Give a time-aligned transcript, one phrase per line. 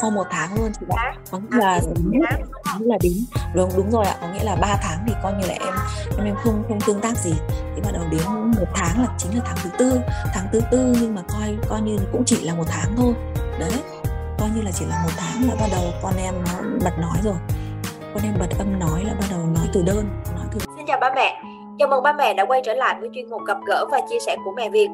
[0.00, 1.14] sau một tháng luôn chị ạ.
[1.30, 3.12] Có nghĩa là nghĩa là đến.
[3.54, 4.16] Đúng đúng rồi ạ.
[4.20, 5.74] Có nghĩa là 3 tháng thì coi như là em
[6.16, 7.34] em em không không tương tác gì.
[7.74, 10.00] Thì bắt đầu đến một tháng là chính là tháng thứ tư.
[10.34, 13.14] Tháng thứ tư nhưng mà coi coi như cũng chỉ là một tháng thôi.
[13.60, 13.72] Đấy.
[14.38, 17.18] Coi như là chỉ là một tháng là bắt đầu con em nó bật nói
[17.22, 17.36] rồi.
[18.14, 20.04] Con em bật âm nói là bắt đầu nói từ đơn
[20.34, 21.42] nói từ xin chào ba mẹ.
[21.78, 24.18] Chào mừng ba mẹ đã quay trở lại với chuyên mục gặp gỡ và chia
[24.26, 24.88] sẻ của mẹ việt.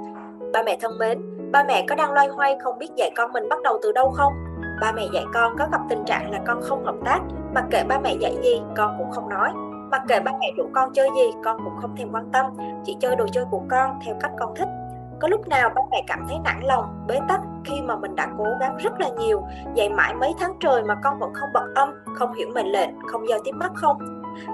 [0.53, 1.19] Ba mẹ thân mến
[1.53, 4.11] ba mẹ có đang loay hoay không biết dạy con mình bắt đầu từ đâu
[4.11, 4.33] không
[4.85, 7.21] ba mẹ dạy con có gặp tình trạng là con không hợp tác
[7.55, 9.51] mặc kệ ba mẹ dạy gì, con cũng không nói.
[9.91, 12.47] Mặc kệ ba mẹ rủ con chơi gì, con cũng không thèm quan tâm,
[12.85, 14.69] chỉ chơi đồ chơi của con theo cách con thích.
[15.21, 18.29] Có lúc nào ba mẹ cảm thấy nản lòng, bế tắc khi mà mình đã
[18.39, 19.43] cố gắng rất là nhiều
[19.75, 22.91] dạy mãi mấy tháng trời mà con vẫn không bật âm, không hiểu mệnh lệnh,
[23.07, 23.99] không giao tiếp mắt không?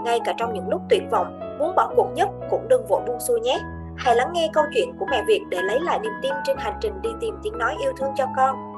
[0.05, 3.21] Ngay cả trong những lúc tuyệt vọng, muốn bỏ cuộc nhất cũng đừng vội buông
[3.21, 3.61] xuôi nhé.
[3.97, 6.75] Hãy lắng nghe câu chuyện của mẹ Việt để lấy lại niềm tin trên hành
[6.81, 8.70] trình đi tìm tiếng nói yêu thương cho con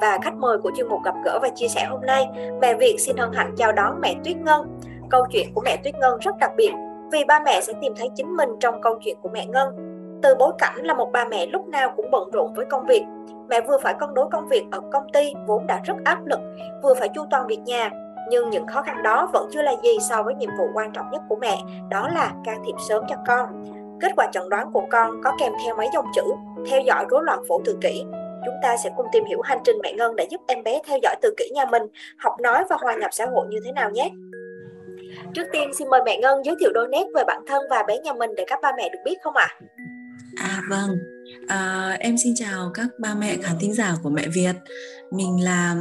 [0.00, 2.26] và khách mời của chuyên mục gặp gỡ và chia sẻ hôm nay
[2.60, 4.78] mẹ Việt xin hân hạnh chào đón mẹ Tuyết Ngân
[5.10, 6.72] câu chuyện của mẹ Tuyết Ngân rất đặc biệt
[7.12, 9.90] vì ba mẹ sẽ tìm thấy chính mình trong câu chuyện của mẹ Ngân
[10.22, 13.04] từ bối cảnh là một bà mẹ lúc nào cũng bận rộn với công việc.
[13.48, 16.40] Mẹ vừa phải cân đối công việc ở công ty vốn đã rất áp lực,
[16.82, 17.90] vừa phải chu toàn việc nhà.
[18.30, 21.10] Nhưng những khó khăn đó vẫn chưa là gì so với nhiệm vụ quan trọng
[21.12, 21.58] nhất của mẹ,
[21.90, 23.48] đó là can thiệp sớm cho con.
[24.00, 26.22] Kết quả chẩn đoán của con có kèm theo mấy dòng chữ,
[26.70, 28.04] theo dõi rối loạn phổ tự kỷ.
[28.44, 30.98] Chúng ta sẽ cùng tìm hiểu hành trình mẹ Ngân để giúp em bé theo
[31.02, 31.82] dõi tự kỷ nhà mình,
[32.18, 34.10] học nói và hòa nhập xã hội như thế nào nhé.
[35.34, 37.98] Trước tiên xin mời mẹ Ngân giới thiệu đôi nét về bản thân và bé
[37.98, 39.48] nhà mình để các ba mẹ được biết không ạ?
[39.48, 39.66] À?
[40.36, 40.98] À vâng,
[41.48, 44.54] à, em xin chào các ba mẹ khán thính giả của mẹ Việt.
[45.10, 45.76] Mình là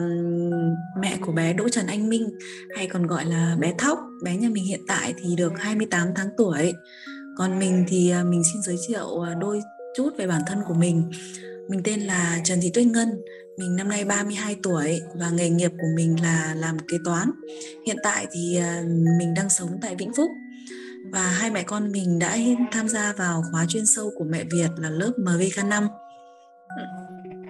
[1.00, 2.30] mẹ của bé Đỗ Trần Anh Minh
[2.76, 4.00] hay còn gọi là bé Thóc.
[4.24, 6.74] Bé nhà mình hiện tại thì được 28 tháng tuổi.
[7.38, 9.62] Còn mình thì à, mình xin giới thiệu à, đôi
[9.96, 11.12] chút về bản thân của mình.
[11.70, 13.22] Mình tên là Trần Thị Tuyết Ngân,
[13.58, 17.32] mình năm nay 32 tuổi và nghề nghiệp của mình là làm kế toán.
[17.86, 18.84] Hiện tại thì à,
[19.20, 20.32] mình đang sống tại Vĩnh Phúc
[21.12, 22.38] và hai mẹ con mình đã
[22.72, 25.88] tham gia vào khóa chuyên sâu của mẹ Việt là lớp MVK5.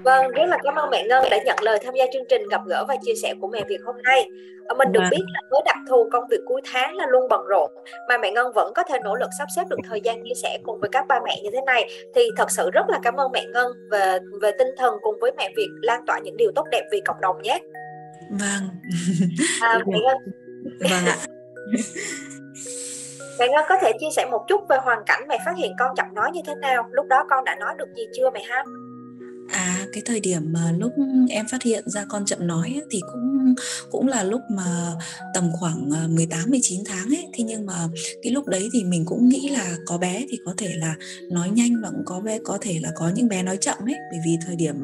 [0.03, 2.61] Vâng, rất là cảm ơn mẹ Ngân đã nhận lời tham gia chương trình gặp
[2.65, 4.29] gỡ và chia sẻ của mẹ Việt hôm nay.
[4.77, 5.09] Mình được vâng.
[5.09, 7.71] biết là với đặc thù công việc cuối tháng là luôn bận rộn
[8.09, 10.57] mà mẹ Ngân vẫn có thể nỗ lực sắp xếp được thời gian chia sẻ
[10.63, 13.31] cùng với các ba mẹ như thế này thì thật sự rất là cảm ơn
[13.31, 16.65] mẹ Ngân về về tinh thần cùng với mẹ Việt lan tỏa những điều tốt
[16.71, 17.59] đẹp vì cộng đồng nhé.
[18.29, 18.69] Vâng.
[19.61, 20.17] À, mẹ Ngân.
[20.79, 21.17] Vâng ạ.
[23.39, 25.95] Mẹ Ngân có thể chia sẻ một chút về hoàn cảnh mẹ phát hiện con
[25.95, 26.87] chậm nói như thế nào?
[26.91, 28.63] Lúc đó con đã nói được gì chưa mẹ ha?
[29.51, 30.91] À cái thời điểm mà lúc
[31.29, 33.55] em phát hiện ra con chậm nói thì cũng
[33.91, 34.93] cũng là lúc mà
[35.33, 37.27] tầm khoảng ờ, 18 19 tháng ấy.
[37.33, 37.87] Thế nhưng mà
[38.23, 40.95] cái lúc đấy thì mình cũng nghĩ là có bé thì có thể là
[41.31, 43.95] nói nhanh và cũng có bé, có thể là có những bé nói chậm ấy
[44.11, 44.75] bởi vì thời điểm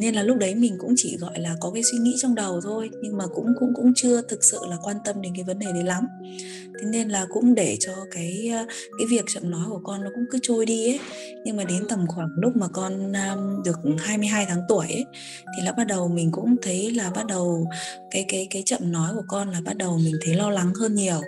[0.00, 2.60] nên là lúc đấy mình cũng chỉ, gọi là, có cái suy nghĩ trong đầu
[2.60, 5.58] thôi, nhưng mà cũng cũng cũng chưa thực sự là quan tâm đến cái vấn
[5.58, 6.06] đề đấy lắm.
[6.80, 8.66] Thế nên là cũng để cho cái ờ,
[8.98, 10.98] cái việc chậm nói của con nó cũng cứ trôi đi ấy.
[11.44, 13.12] Nhưng mà đến tầm khoảng lúc mà con
[13.64, 15.04] được 22 tháng tuổi ấy,
[15.56, 17.66] thì là bắt đầu mình cũng thấy là bắt đầu
[18.10, 20.94] cái cái cái chậm nói của con là bắt đầu mình thấy lo lắng hơn
[20.94, 21.20] nhiều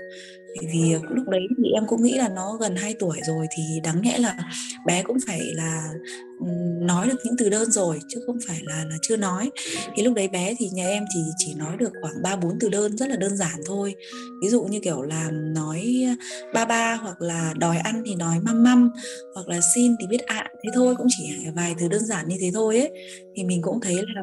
[0.56, 3.46] bởi vì ờ, lúc đấy thì em cũng nghĩ là nó gần 2 tuổi rồi
[3.56, 4.36] thì đáng nhẽ là
[4.86, 5.92] bé cũng phải là
[6.80, 9.50] nói được những từ đơn rồi chứ không phải là là chưa nói.
[9.94, 12.68] Thì lúc đấy bé thì nhà em thì chỉ nói được khoảng ba bốn từ
[12.68, 13.94] đơn rất là đơn giản thôi.
[14.42, 16.14] Ví dụ như kiểu là nói ờ,
[16.54, 18.90] ba ba hoặc là đòi ăn thì nói măm măm
[19.34, 20.36] hoặc là xin thì biết ạ.
[20.36, 22.90] À, thế thôi cũng chỉ vài từ đơn giản như thế thôi ấy.
[23.36, 24.22] Thì mình cũng thấy là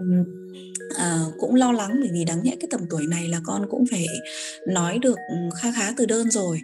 [0.97, 3.85] à, cũng lo lắng bởi vì đáng nhẽ cái tầm tuổi này là con cũng
[3.91, 4.05] phải
[4.67, 6.61] nói được ừ, khá khá từ đơn rồi.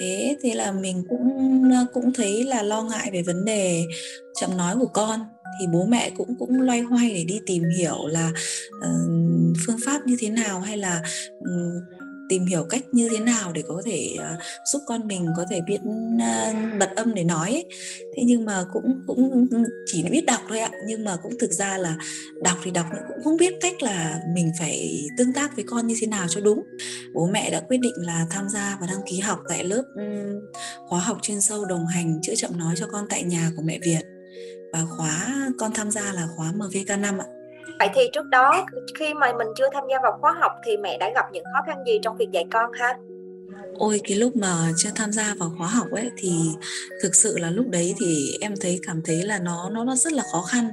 [0.00, 1.28] Thế thế là mình cũng
[1.92, 3.82] cũng thấy là lo ngại về vấn đề
[4.40, 5.20] chậm nói của con.
[5.60, 8.32] Thì bố mẹ cũng cũng loay hoay để đi tìm hiểu là
[8.76, 11.02] uh, phương pháp như thế nào hay là
[11.40, 11.80] um,
[12.32, 15.60] tìm hiểu cách như thế nào để có thể uh, giúp con mình có thể
[15.66, 17.64] biết uh, bật âm để nói ấy.
[18.16, 19.46] thế nhưng mà cũng cũng
[19.86, 20.70] chỉ biết đọc thôi ạ.
[20.86, 21.96] Nhưng mà cũng thực ra là
[22.42, 25.86] đọc thì đọc nhưng cũng không biết cách là mình phải tương tác với con
[25.86, 26.62] như thế nào cho đúng.
[27.14, 30.40] Bố mẹ đã quyết định là tham gia và đăng ký học tại lớp um,
[30.88, 33.78] khóa học chuyên sâu đồng hành chữa chậm nói cho con tại nhà của mẹ
[33.82, 34.02] Việt.
[34.72, 37.26] Và khóa con tham gia là khóa MVK5 ạ.
[37.82, 38.66] Vậy thì trước đó,
[38.98, 41.62] khi mà mình chưa tham gia vào khóa học thì mẹ đã gặp những khó
[41.66, 42.94] khăn gì trong việc dạy con ha?
[43.74, 46.30] Ôi, cái lúc mà chưa tham gia vào khóa học ấy, thì
[47.02, 50.12] thực sự là lúc đấy thì em thấy, cảm thấy là nó nó nó rất
[50.12, 50.68] là khó khăn.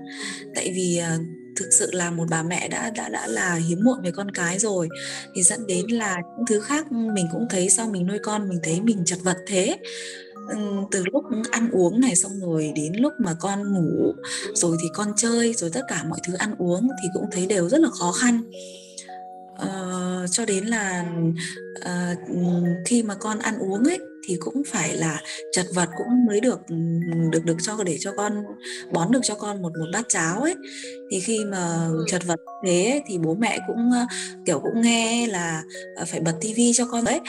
[0.56, 1.18] Tại vì à,
[1.56, 4.60] thực sự là một bà mẹ đã đã đã là hiếm muộn về con cái
[4.60, 4.90] rồi.
[5.36, 8.60] Thì dẫn đến là những thứ khác mình cũng thấy sau mình nuôi con, mình
[8.64, 9.78] thấy mình chật vật thế.
[10.50, 10.58] Ừ,
[10.92, 14.14] từ lúc ăn uống này xong rồi đến lúc mà con ngủ
[14.54, 17.70] rồi thì con chơi rồi tất cả mọi thứ ăn uống thì cũng thấy đều
[17.70, 18.42] rất là khó khăn.
[19.54, 21.06] Uh, cho đến là
[21.80, 22.18] uh,
[22.86, 25.22] khi mà con ăn uống ấy thì cũng phải là
[25.52, 26.60] chật vật cũng mới được
[27.32, 28.44] được được cho để cho con
[28.92, 30.56] bón được cho con một một bát cháo ấy.
[31.12, 33.92] Thì khi mà chật vật thế thì bố mẹ cũng
[34.46, 35.64] kiểu cũng nghe là
[36.08, 37.20] phải bật tivi cho con đấy.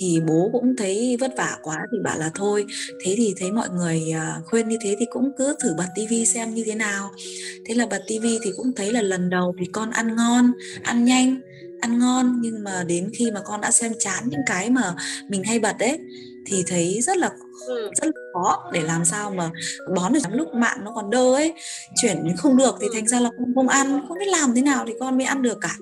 [0.00, 2.64] Thì bố cũng thấy vất vả quá thì bảo là thôi
[3.04, 4.02] thế thì thấy mọi người
[4.44, 7.10] khuyên như thế thì cũng cứ thử bật tivi xem như thế nào.
[7.66, 10.52] Thế là bật tivi thì cũng thấy là lần đầu thì con ăn ngon
[10.82, 11.40] ăn nhanh
[11.80, 14.94] ăn ngon nhưng mà đến khi mà con đã xem chán những cái mà
[15.28, 15.98] mình hay bật đấy
[16.44, 17.30] thì thấy rất là
[17.66, 17.90] ừ.
[17.94, 19.50] rất là khó để làm sao mà
[19.96, 21.54] bón được lúc mạng nó còn đơ ấy.
[22.02, 24.84] Chuyển không được thì thành ra là không, không ăn không biết làm thế nào
[24.86, 25.76] thì con mới ăn được cả.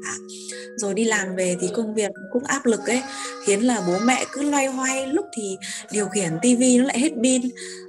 [0.76, 3.02] Rồi đi làm về thì công việc cũng áp lực ấy
[3.46, 5.56] khiến là bố mẹ cứ loay hoay lúc thì
[5.92, 7.42] điều khiển tivi nó lại hết pin.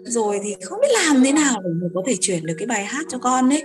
[0.05, 2.85] Rồi thì không biết làm thế nào để mình có thể chuyển được cái bài
[2.85, 3.63] hát cho con ấy.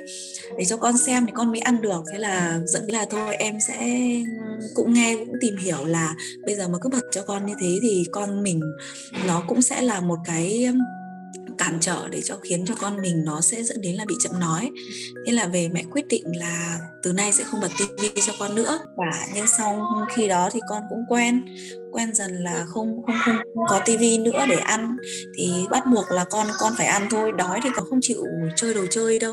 [0.59, 2.03] Để cho con xem thì con mới ăn được.
[2.13, 4.07] Thế là dẫn là thôi em sẽ
[4.75, 6.15] cũng nghe cũng tìm hiểu là
[6.47, 8.61] bây giờ mà cứ bật cho con như thế thì con mình
[9.27, 10.69] nó cũng sẽ là một cái
[11.59, 14.41] cản trở để cho khiến cho con mình nó sẽ dẫn đến là bị chậm
[14.41, 14.71] nói.
[15.25, 18.55] Nên là về mẹ quyết định là từ nay sẽ không bật tivi cho con
[18.55, 18.79] nữa.
[18.97, 21.45] Và nhưng sau khi đó thì con cũng quen
[21.93, 24.97] quen dần là không không không, không có tivi nữa để ăn.
[25.37, 27.33] Thì bắt buộc là con con phải ăn thôi.
[27.39, 28.25] Đói thì con không chịu
[28.57, 29.33] chơi đồ chơi đâu.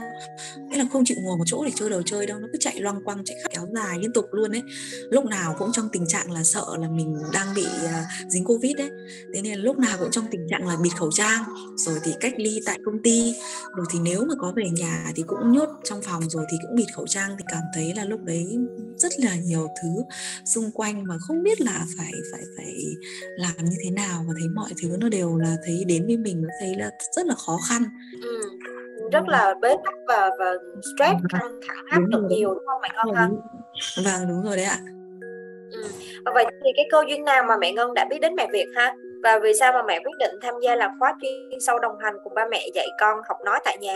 [0.69, 2.39] Nghĩa là không chịu ngồi một chỗ để chơi đồ chơi đâu.
[2.39, 4.63] Nó cứ chạy loang quăng chạy khắp kéo dài liên tục luôn ấy.
[5.09, 8.77] Lúc nào cũng trong tình trạng là sợ là mình đang bị uh, dính covid
[8.77, 8.89] đấy
[9.33, 11.43] thế nên là lúc nào cũng trong tình trạng là bịt khẩu trang
[11.75, 13.33] rồi thì cách ly tại công ty.
[13.75, 16.75] Rồi thì nếu mà có về nhà thì cũng nhốt trong phòng rồi thì cũng
[16.75, 17.35] bịt khẩu trang.
[17.37, 18.57] Thì cảm thấy là lúc đấy
[18.97, 20.03] rất là nhiều thứ
[20.45, 22.95] xung quanh mà không biết là phải phải phải
[23.37, 26.43] làm như thế nào và thấy mọi thứ nó đều là thấy đến với mình
[26.59, 27.83] thấy là rất là khó khăn
[28.21, 28.41] ừ.
[29.11, 30.53] rất là bế tắc và và
[30.95, 31.41] stress vâng.
[31.41, 33.29] căng thẳng áp lực nhiều đúng không mẹ Ngân ha
[34.05, 34.77] vâng đúng rồi đấy ạ
[35.71, 35.87] ừ.
[36.33, 38.95] vậy thì cái cơ duyên nào mà mẹ Ngân đã biết đến mẹ Việt ha
[39.23, 42.13] và vì sao mà mẹ quyết định tham gia là khóa chuyên sâu đồng hành
[42.23, 43.95] cùng ba mẹ dạy con học nói tại nhà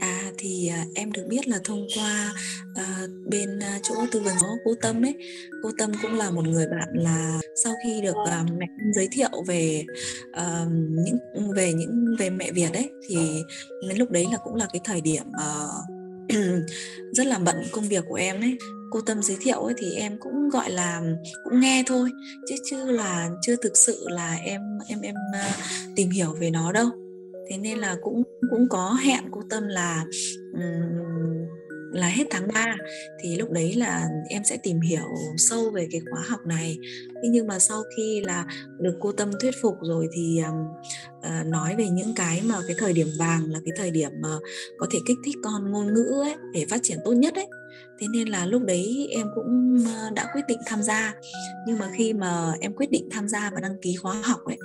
[0.00, 2.32] À thì à, em được biết là thông qua
[2.74, 5.14] à, bên à, chỗ tư vấn số cô Tâm ấy,
[5.62, 9.42] cô Tâm cũng là một người bạn là sau khi được à, mẹ giới thiệu
[9.46, 9.84] về
[10.32, 11.18] à, những
[11.56, 13.16] về những về mẹ Việt ấy thì
[13.88, 15.66] đến lúc đấy là cũng là cái thời điểm à,
[17.12, 18.58] rất là bận công việc của em ấy.
[18.90, 21.02] Cô tâm giới thiệu ấy thì em cũng gọi là
[21.44, 22.10] cũng nghe thôi
[22.48, 25.54] chứ chứ là chưa thực sự là em em em uh,
[25.96, 26.90] tìm hiểu về nó đâu
[27.50, 30.04] thế nên là cũng cũng có hẹn cô tâm là
[30.52, 31.26] um,
[31.92, 32.76] là hết tháng 3
[33.22, 36.78] thì lúc đấy là em sẽ tìm hiểu sâu về cái khóa học này.
[37.22, 38.46] Thế nhưng mà sau khi là
[38.78, 42.92] được cô tâm thuyết phục rồi thì uh, nói về những cái mà cái thời
[42.92, 44.38] điểm vàng là cái thời điểm mà
[44.78, 47.46] có thể kích thích con ngôn ngữ ấy để phát triển tốt nhất ấy
[47.98, 51.14] thế nên là lúc đấy em cũng ờ, đã quyết định tham gia.
[51.66, 54.58] Nhưng mà khi mà em quyết định tham gia và đăng ký khóa học ấy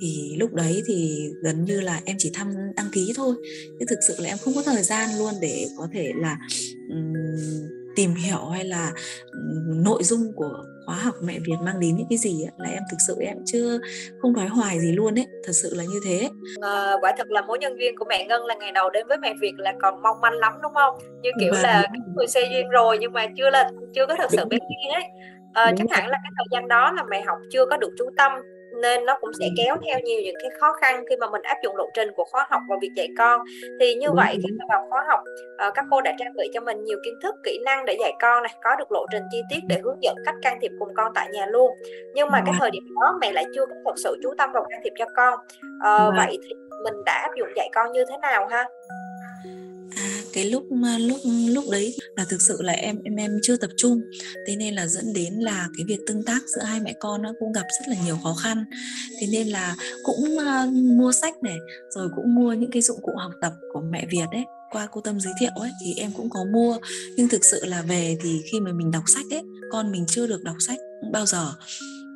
[0.00, 3.34] thì lúc đấy thì gần như là em chỉ tham đăng ký thôi.
[3.80, 6.38] Chứ thực sự là em không có thời gian luôn để có thể là
[6.90, 7.14] um,
[7.96, 8.92] tìm hiểu hay là
[9.32, 12.68] um, nội dung của khóa học mẹ Việt mang đến những cái gì ấy, là
[12.68, 13.78] em thực sự em chưa
[14.22, 16.28] không nói hoài gì luôn ấy thật sự là như thế.
[16.60, 19.18] À, quả thật là mối nhân duyên của mẹ Ngân là ngày đầu đến với
[19.18, 20.98] mẹ Việt là còn mong manh lắm đúng không?
[21.22, 24.14] Như kiểu và là các người xây duyên rồi nhưng mà chưa là chưa có
[24.18, 25.04] thật sự biết duyên ấy
[25.52, 28.04] à, chắc hẳn là cái thời gian đó là mẹ học chưa có được chú
[28.16, 28.32] tâm
[28.82, 31.56] nên nó cũng sẽ kéo theo nhiều những cái khó khăn khi mà mình áp
[31.62, 33.40] dụng lộ trình của khóa học vào việc dạy con.
[33.80, 35.20] Thì như vậy khi mà vào khóa học
[35.68, 38.12] uh, các cô đã trang bị cho mình nhiều kiến thức kỹ năng để dạy
[38.20, 40.94] con này có được lộ trình chi tiết để hướng dẫn cách can thiệp cùng
[40.96, 41.70] con tại nhà luôn.
[42.14, 44.66] Nhưng mà cái thời điểm đó mẹ lại chưa có thật sự chú tâm vào
[44.70, 45.34] can thiệp cho con.
[45.76, 46.54] Uh, vậy thì
[46.84, 48.68] mình đã áp dụng dạy con như thế nào ha
[49.96, 50.64] À, cái lúc
[50.98, 54.00] lúc lúc đấy là thực sự là em em em chưa tập trung.
[54.46, 57.32] Thế nên là dẫn đến là cái việc tương tác giữa hai mẹ con nó
[57.38, 58.64] cũng gặp rất là nhiều khó khăn.
[59.20, 61.56] Thế nên là cũng uh, mua sách này
[61.94, 65.00] rồi cũng mua những cái dụng cụ học tập của mẹ Việt đấy qua cô
[65.00, 66.78] tâm giới thiệu ấy thì em cũng có mua.
[67.16, 70.26] Nhưng thực sự là về thì khi mà mình đọc sách ấy con mình chưa
[70.26, 70.78] được đọc sách
[71.12, 71.52] bao giờ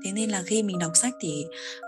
[0.04, 1.44] thế nên là khi mình đọc sách thì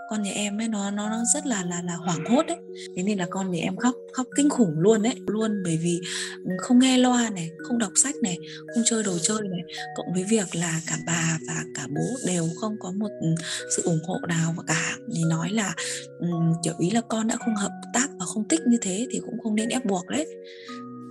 [0.09, 2.57] con nhà em ấy nó nó nó rất là là là hoảng hốt đấy
[2.95, 6.01] thế nên là con nhà em khóc khóc kinh khủng luôn đấy luôn bởi vì
[6.45, 8.37] ừ, không nghe loa này không đọc sách này
[8.73, 9.61] không chơi đồ chơi này.
[9.95, 13.27] Cộng với việc là cả bà và cả bố đều không có một ừ,
[13.75, 14.97] sự ủng hộ nào và cả.
[15.15, 15.75] Thì nói là
[16.19, 19.19] um, kiểu ý là con đã không hợp tác và không thích như thế thì
[19.25, 20.27] cũng không nên ép buộc đấy.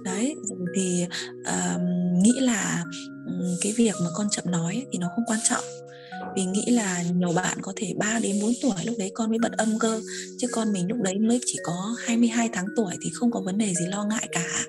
[0.04, 0.34] Đấy
[0.76, 1.06] thì
[1.40, 1.80] uh,
[2.22, 2.84] nghĩ là
[3.26, 5.64] um, cái việc mà con chậm nói thì nó không quan trọng
[6.36, 9.38] vì nghĩ là nhiều bạn có thể 3 đến 4 tuổi lúc đấy con mới
[9.38, 10.00] bật âm cơ.
[10.38, 13.58] Chứ con mình lúc đấy mới chỉ có 22 tháng tuổi thì không có vấn
[13.58, 14.64] đề gì lo ngại cả.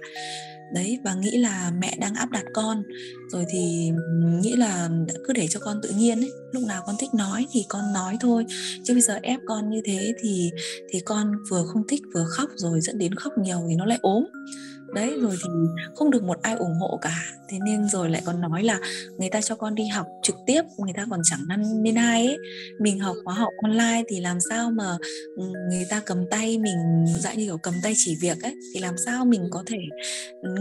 [0.73, 2.83] Đấy, và nghĩ là mẹ đang áp đặt con.
[3.31, 3.91] Rồi thì
[4.41, 4.89] nghĩ là
[5.27, 8.17] cứ để cho con tự nhiên ấy, lúc nào con thích nói thì con nói
[8.21, 8.45] thôi.
[8.83, 10.51] Chứ bây giờ ép con như thế thì
[10.91, 13.99] thì con vừa không thích vừa khóc rồi dẫn đến khóc nhiều thì nó lại
[14.01, 14.23] ốm
[14.95, 15.49] đấy rồi thì
[15.95, 17.15] không được một ai ủng hộ cả.
[17.49, 18.79] Thế nên rồi lại còn nói là
[19.17, 22.25] người ta cho con đi học trực tiếp người ta còn chẳng năn nên ai
[22.25, 22.37] ấy.
[22.79, 24.97] Mình học khóa học online thì làm sao mà
[25.69, 28.95] người ta cầm tay mình dạng như kiểu cầm tay chỉ việc ấy thì làm
[29.05, 29.77] sao mình có thể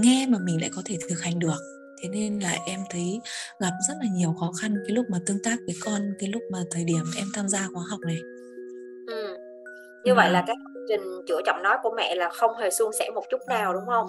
[0.00, 1.58] nghe mà mình lại có thể thực hành được?
[2.02, 3.20] Thế nên là em thấy
[3.60, 6.42] gặp rất là nhiều khó khăn cái lúc mà tương tác với con cái lúc
[6.52, 8.18] mà thời điểm em tham gia khóa học này.
[9.06, 9.36] Ừ.
[10.04, 10.56] như vậy là cái
[10.88, 13.86] trình chữa giọng nói của mẹ là không hề suôn sẻ một chút nào đúng
[13.86, 14.06] không?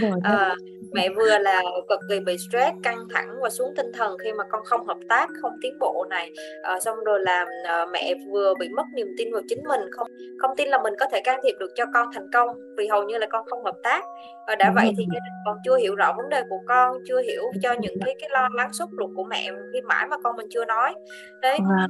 [0.00, 0.20] Đúng rồi.
[0.24, 0.54] À,
[0.92, 4.44] mẹ vừa là cực kỳ bị stress, căng thẳng và xuống tinh thần khi mà
[4.50, 6.32] con không hợp tác, không tiến bộ này.
[6.62, 10.06] À, xong rồi là à, mẹ vừa bị mất niềm tin vào chính mình, không
[10.38, 13.02] không tin là mình có thể can thiệp được cho con thành công vì hầu
[13.02, 14.04] như là con không hợp tác.
[14.46, 14.94] Và đã Đúng vậy rồi.
[14.98, 17.98] thì gia đình còn chưa hiểu rõ vấn đề của con, chưa hiểu cho những
[18.04, 20.94] cái cái lo lắng sốt ruột của mẹ khi mãi mà con mình chưa nói.
[21.42, 21.58] Đấy.
[21.76, 21.86] À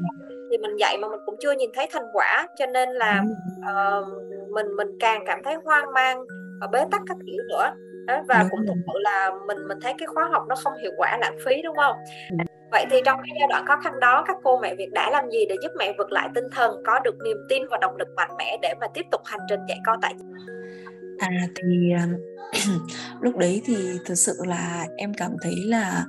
[0.51, 3.23] thì mình dạy mà mình cũng chưa nhìn thấy thành quả cho nên là
[3.59, 4.08] uh,
[4.51, 6.25] mình mình càng cảm thấy hoang mang
[6.61, 7.71] và bế tắc các kiểu nữa.
[8.07, 10.93] Đó, và cũng thực sự là mình mình thấy cái khóa học nó không hiệu
[10.97, 11.97] quả lãng phí đúng không?
[12.71, 15.31] Vậy thì trong cái giai đoạn khó khăn đó các cô mẹ Việt đã làm
[15.31, 18.09] gì để giúp mẹ vượt lại tinh thần có được niềm tin và động lực
[18.17, 20.15] mạnh mẽ để mà tiếp tục hành trình dạy con tại
[21.19, 21.93] à thì
[23.21, 23.77] lúc đấy thì
[24.07, 26.07] thực sự là em cảm thấy là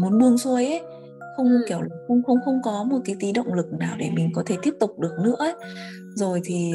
[0.00, 0.82] muốn buông xuôi ấy
[1.38, 4.42] không kiểu không không không có một cái tí động lực nào để mình có
[4.46, 5.54] thể tiếp tục được nữa ấy.
[6.14, 6.72] rồi thì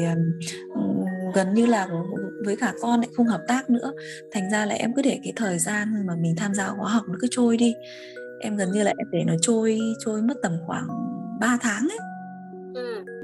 [1.34, 1.88] gần như là
[2.44, 3.92] với cả con lại không hợp tác nữa.
[4.32, 7.02] Thành ra là em cứ để cái thời gian mà mình tham gia khóa học
[7.08, 7.74] nó cứ trôi đi.
[8.40, 10.86] Em gần như là em để nó trôi trôi mất tầm khoảng
[11.40, 11.98] 3 tháng ấy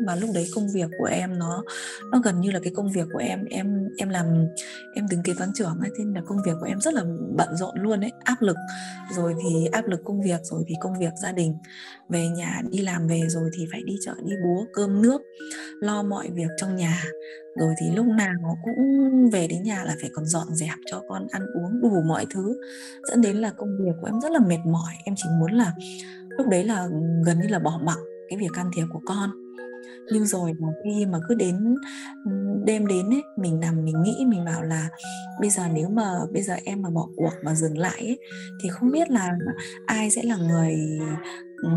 [0.06, 1.62] mà lúc đấy công việc của em nó
[2.12, 4.26] nó gần như là cái công việc của em em em làm,
[4.94, 7.02] em đứng kế toán trưởng ấy, thế nên là công việc của em rất là
[7.36, 8.56] bận rộn luôn ấy, áp lực.
[9.16, 11.54] Rồi thì áp lực công việc, rồi thì công việc gia đình.
[12.08, 15.22] Về nhà đi làm về rồi thì phải đi chợ, đi búa, cơm nước,
[15.80, 17.02] lo mọi việc trong nhà.
[17.58, 18.76] Rồi thì lúc nào nó cũng
[19.30, 22.60] về đến nhà là phải còn dọn dẹp cho con ăn uống, đủ mọi thứ.
[23.10, 24.94] Dẫn đến là công việc của em rất là mệt mỏi.
[25.04, 25.72] Em chỉ muốn là,
[26.38, 26.88] lúc đấy là
[27.26, 29.30] gần như là bỏ mặc cái việc can thiệp của con
[30.12, 31.74] nhưng rồi là khi mà cứ đến
[32.64, 34.88] đêm đến ấy mình nằm mình nghĩ mình bảo là
[35.40, 38.18] bây giờ nếu mà bây giờ em mà bỏ cuộc mà dừng lại ấy,
[38.62, 39.30] thì không biết là
[39.86, 40.76] ai sẽ là người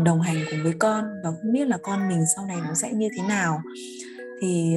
[0.04, 2.92] đồng hành cùng với con và không biết là con mình sau này nó sẽ
[2.92, 3.60] như thế nào.
[4.40, 4.76] Thì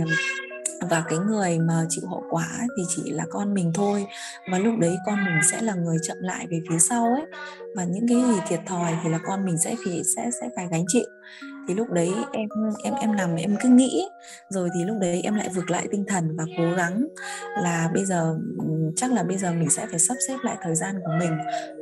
[0.90, 4.06] và cái người mà chịu hậu quả thì chỉ là con mình thôi
[4.52, 7.26] và lúc đấy con mình sẽ là người chậm lại về phía sau ấy.
[7.76, 10.68] Và những cái gì thiệt thòi thì là con mình sẽ phải sẽ sẽ phải
[10.72, 11.06] gánh chịu
[11.68, 12.50] thì lúc đấy em
[12.84, 14.06] em em nằm em cứ nghĩ.
[14.50, 17.08] Rồi thì lúc đấy em lại vực lại tinh thần và cố gắng
[17.64, 20.76] là bây giờ ừ, chắc là bây giờ mình sẽ phải sắp xếp lại thời
[20.76, 21.32] gian của mình.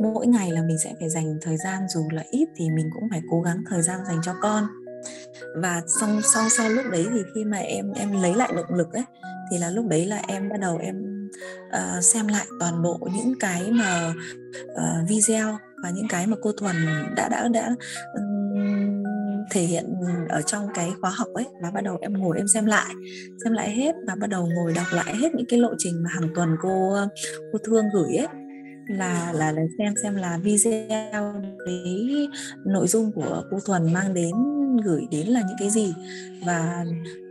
[0.01, 3.09] Mỗi ngày là mình sẽ phải dành thời gian dù là ít thì mình cũng
[3.11, 4.67] phải cố gắng thời gian dành cho con.
[5.55, 8.93] Và sau sau sau lúc đấy thì khi mà em em lấy lại động lực
[8.93, 9.03] ấy
[9.51, 11.29] thì là lúc đấy là em bắt đầu em
[11.67, 14.13] uh, xem lại toàn bộ những cái mà
[14.71, 16.75] uh, video và những cái mà cô thuần
[17.15, 17.75] đã đã đã
[18.13, 18.94] um,
[19.51, 19.85] thể hiện
[20.29, 22.93] ở trong cái khóa học ấy và bắt đầu em ngồi em xem lại
[23.43, 26.09] xem lại hết và bắt đầu ngồi đọc lại hết những cái lộ trình mà
[26.09, 26.97] hàng tuần cô
[27.51, 28.27] cô thương gửi ấy.
[28.89, 31.33] Là là là xem xem là video
[31.65, 32.27] đấy
[32.65, 34.31] nội dung của cô thuần mang đến
[34.85, 35.93] gửi đến là những cái gì
[36.45, 36.85] và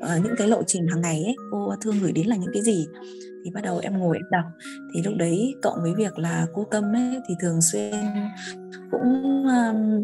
[0.04, 2.62] uh, những cái lộ trình hàng ngày ấy cô thương gửi đến là những cái
[2.62, 2.86] gì.
[3.44, 4.44] Thì bắt đầu em ngồi em đọc.
[4.94, 7.94] Thì lúc đấy cộng với việc là cô tâm ấy thì thường xuyên
[8.90, 10.02] cũng um,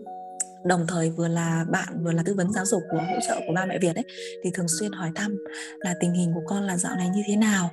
[0.65, 3.53] đồng thời vừa là bạn vừa là tư vấn giáo dục của hỗ trợ của
[3.55, 4.05] ba mẹ Việt ấy
[4.45, 5.37] thì thường xuyên hỏi thăm
[5.79, 7.71] là tình hình của con là dạo này như thế nào.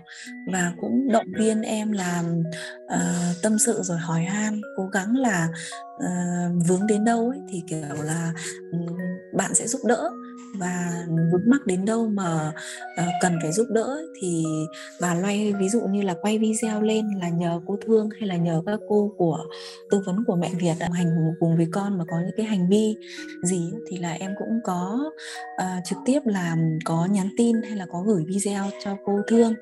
[0.51, 2.45] Và cũng động viên em làm uh,
[2.87, 5.47] ờ, tâm sự rồi hỏi han cố gắng là
[5.95, 8.33] uh, vướng đến đâu ấy thì kiểu là
[8.71, 8.97] um,
[9.33, 10.09] bạn sẽ giúp đỡ
[10.57, 12.53] và vướng mắc đến đâu mà
[13.01, 14.43] uh, cần phải giúp đỡ thì
[14.99, 18.35] và loay ví dụ như là quay video lên là nhờ cô thương hay là
[18.35, 19.37] nhờ các cô của
[19.89, 21.07] tư vấn của mẹ Việt đồng hành
[21.39, 22.95] cùng với con mà có những cái hành vi
[23.43, 25.11] gì thì là em cũng có
[25.61, 29.53] uh, trực tiếp là có nhắn tin hay là có gửi video cho cô thương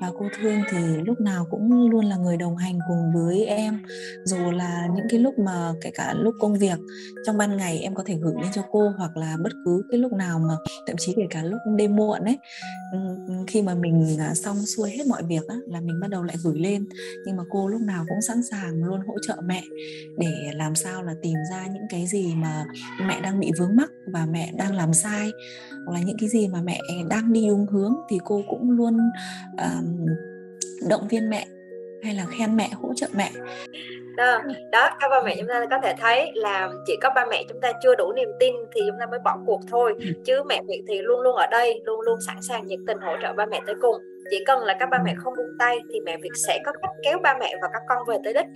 [0.00, 3.82] và cô Thương thì lúc nào cũng luôn là người đồng hành cùng với em.
[4.24, 6.78] Dù là những cái lúc mà kể cả lúc công việc
[7.26, 10.00] trong ban ngày em có thể gửi lên cho cô hoặc là bất cứ cái
[10.00, 10.54] lúc nào mà
[10.86, 12.38] thậm chí kể cả lúc đêm muộn ấy.
[13.46, 16.36] Khi mà mình à, xong xuôi hết mọi việc á, là mình bắt đầu lại
[16.44, 16.88] gửi lên.
[17.26, 19.62] Nhưng mà cô lúc nào cũng sẵn sàng luôn hỗ trợ mẹ
[20.18, 22.64] để làm sao là tìm ra những cái gì mà
[23.06, 25.30] mẹ đang bị vướng mắc và mẹ đang làm sai.
[25.86, 28.96] Hoặc là những cái gì mà mẹ đang đi đúng hướng thì cô cũng luôn
[29.54, 29.84] uh,
[30.88, 31.46] động viên mẹ
[32.02, 33.30] hay là khen mẹ hỗ trợ mẹ?
[34.16, 34.38] Đó,
[34.72, 35.36] đó các ba mẹ.
[35.38, 38.28] Chúng ta có thể thấy là chỉ có ba mẹ chúng ta chưa đủ niềm
[38.40, 39.94] tin thì chúng ta mới bỏ cuộc thôi.
[39.98, 40.06] Ừ.
[40.24, 43.12] chứ mẹ Việt thì luôn luôn ở đây luôn luôn sẵn sàng nhiệt tình hỗ
[43.22, 43.96] trợ ba mẹ tới cùng.
[44.30, 46.90] Chỉ cần là các ba mẹ không buông tay thì mẹ Việt sẽ có cách
[47.04, 48.46] kéo ba mẹ và các con về tới đích.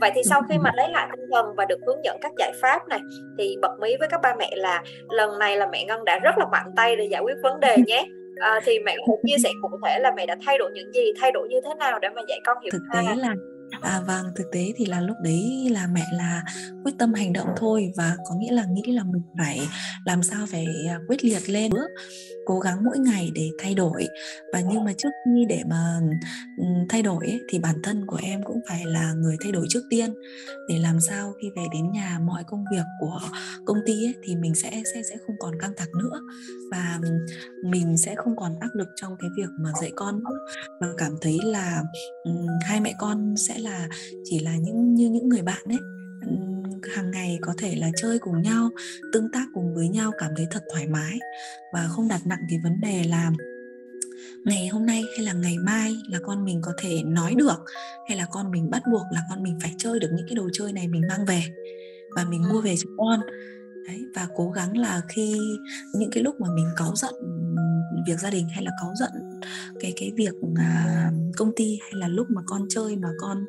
[0.00, 2.52] Vậy thì sau khi mà lấy lại tinh thần và được hướng dẫn các giải
[2.62, 3.00] pháp này
[3.38, 6.38] thì bật mí với các ba mẹ là lần này là mẹ Ngân đã rất
[6.38, 8.06] là mạnh tay để giải quyết vấn đề nhé
[8.40, 11.12] à, thì mẹ cũng chia sẻ cụ thể là mẹ đã thay đổi những gì
[11.20, 13.34] thay đổi như thế nào để mà dạy con hiểu thực tế là
[13.80, 16.42] À vâng, thực tế thì là lúc đấy là mẹ là
[16.84, 19.60] quyết tâm hành động thôi và có nghĩa là nghĩ là mình phải
[20.04, 21.86] làm sao phải à, quyết liệt lên nữa
[22.50, 24.08] cố gắng mỗi ngày để thay đổi.
[24.52, 26.00] Và nhưng mà trước khi để mà
[26.58, 29.66] ừ, thay đổi ấy, thì bản thân của em cũng phải là người thay đổi
[29.68, 30.14] trước tiên.
[30.68, 33.20] Để làm sao khi về đến nhà mọi công việc của
[33.64, 36.20] công ty ấy, thì mình sẽ sẽ sẽ không còn căng thẳng nữa.
[36.70, 37.26] Và ừ,
[37.64, 40.38] mình sẽ không còn áp lực trong cái việc mà dạy con nữa.
[40.80, 41.82] Và cảm thấy là
[42.24, 43.88] um, hai mẹ con sẽ là
[44.24, 45.78] chỉ là những như những người bạn ấy.
[46.94, 48.70] Hàng ngày có thể là chơi cùng nhau
[49.12, 51.18] tương tác cùng với nhau cảm thấy thật thoải mái
[51.72, 53.30] và không đặt nặng cái vấn đề là
[54.44, 57.64] ngày hôm nay hay là ngày mai là con mình có thể nói được
[58.08, 60.48] hay là con mình bắt buộc là con mình phải chơi được những cái đồ
[60.52, 61.42] chơi này mình mang về
[62.16, 63.20] và mình mua về cho con.
[63.86, 65.38] Đấy và cố gắng là khi
[65.94, 67.14] những cái lúc mà mình cáu giận
[68.06, 69.10] việc gia đình hay là cáu giận
[69.80, 73.44] cái cái việc à, công ty hay là lúc mà con chơi mà con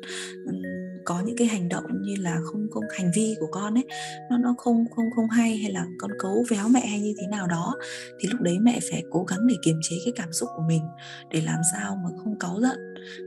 [0.46, 0.62] um,
[1.04, 3.84] có những cái hành động như là không không hành vi của con ấy
[4.30, 7.26] nó nó không không không hay hay là con cấu véo mẹ hay như thế
[7.26, 7.74] nào đó
[8.20, 10.82] thì lúc đấy mẹ phải cố gắng để kiềm chế cái cảm xúc của mình
[11.30, 12.78] để làm sao mà không cáu giận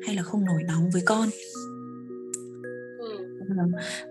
[0.06, 1.30] hay là không nổi nóng với con.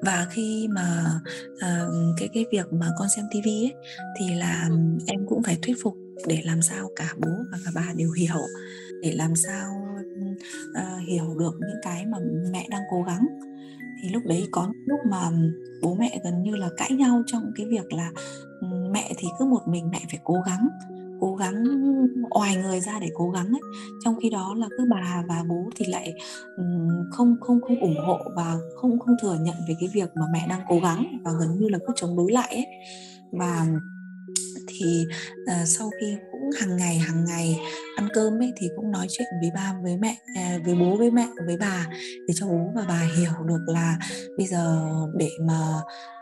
[0.03, 1.21] Và khi mà
[1.55, 3.75] uh, cái cái việc mà con xem tivi ấy
[4.19, 4.69] thì là
[5.07, 8.41] em cũng phải thuyết phục để làm sao cả bố và cả bà đều hiểu
[9.03, 9.87] để làm sao
[10.71, 12.19] uh, hiểu được những cái mà
[12.53, 13.27] mẹ đang cố gắng.
[14.03, 15.31] Thì lúc đấy có lúc mà
[15.83, 18.11] bố mẹ gần như là cãi nhau trong cái việc là
[18.61, 20.69] ừ, mẹ thì cứ một mình mẹ phải cố gắng
[21.21, 21.65] cố gắng
[22.31, 23.61] oài người ra để cố gắng ấy.
[24.05, 26.15] Trong khi đó là cứ bà và bố thì lại
[26.57, 26.65] ừ,
[27.11, 30.47] không không không ủng hộ và không không thừa nhận về cái việc mà mẹ
[30.49, 32.67] đang cố gắng và gần như là cứ chống đối lại ấy.
[33.33, 33.67] Và
[34.67, 35.07] thì
[35.43, 37.59] uh, sau khi cũng hàng ngày hàng ngày
[37.97, 41.11] ăn cơm ấy thì cũng nói chuyện với ba, với mẹ à, với bố, với
[41.11, 41.87] mẹ, với bà
[42.29, 43.99] để cho bố và bà hiểu được là
[44.37, 45.59] bây giờ để mà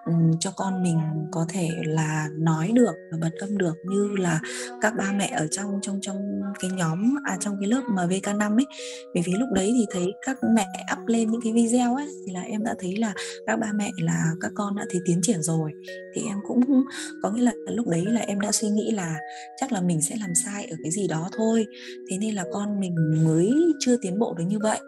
[0.05, 0.99] ừ, cho con mình
[1.31, 4.41] có thể là nói được và bật âm được như là
[4.81, 8.59] các ba mẹ ở trong trong trong cái nhóm à trong cái lớp mà VK5
[8.59, 8.67] ấy.
[9.15, 12.33] Bởi vì lúc đấy thì thấy các mẹ up lên những cái video ấy thì
[12.33, 13.15] là em đã thấy là
[13.47, 15.73] các ba mẹ là các con đã thấy tiến triển rồi.
[16.15, 16.85] Thì em cũng
[17.23, 19.19] có nghĩa là lúc đấy là em đã suy nghĩ là
[19.57, 21.62] chắc là mình sẽ làm sai ở cái gì đó thôi
[22.11, 22.95] thế nên là con mình
[23.25, 24.79] mới chưa tiến bộ được như vậy.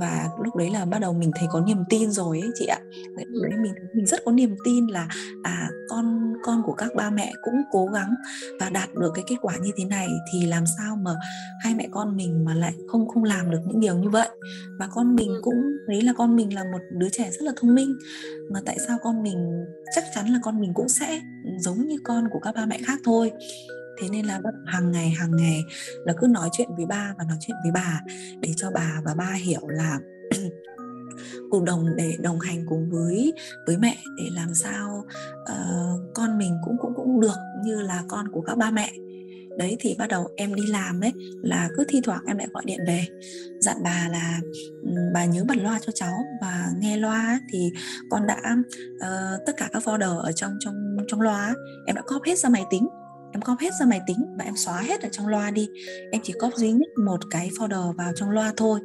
[0.00, 2.78] Và lúc đấy là bắt đầu mình thấy có niềm tin rồi ấy chị ạ.
[3.16, 3.26] Đấy
[3.62, 5.08] mình mình rất có niềm tin là
[5.42, 8.14] à con con của các ba mẹ cũng cố gắng
[8.60, 11.10] và đạt được cái kết quả như thế này thì làm sao mà
[11.64, 14.28] hai mẹ con mình mà lại không không làm được những điều như vậy.
[14.78, 17.74] Và con mình cũng thấy là con mình là một đứa trẻ rất là thông
[17.74, 17.98] minh
[18.50, 21.20] mà tại sao con mình chắc chắn là con mình cũng sẽ
[21.58, 23.32] giống như con của các ba mẹ khác thôi
[23.98, 25.64] thế nên là bắt hàng ngày hàng ngày
[26.04, 28.00] là cứ nói chuyện với ba và nói chuyện với bà
[28.40, 29.98] để cho bà và ba hiểu là
[31.50, 33.32] cùng đồng để đồng hành cùng với
[33.66, 35.04] với mẹ để làm sao
[35.42, 38.92] uh, con mình cũng cũng cũng được như là con của các ba mẹ.
[39.58, 42.62] Đấy thì bắt đầu em đi làm ấy là cứ thi thoảng em lại gọi
[42.66, 43.06] điện về
[43.60, 44.40] dặn bà là
[44.82, 47.72] ừ, bà nhớ bật loa cho cháu và nghe loa thì
[48.10, 48.56] con đã
[48.96, 51.54] uh, tất cả các folder ở trong trong trong loa
[51.86, 52.88] em đã copy hết ra máy tính
[53.36, 55.68] em copy hết ra máy tính và em xóa hết ở trong loa đi.
[56.12, 58.80] Em chỉ copy duy nhất một cái folder vào trong loa thôi.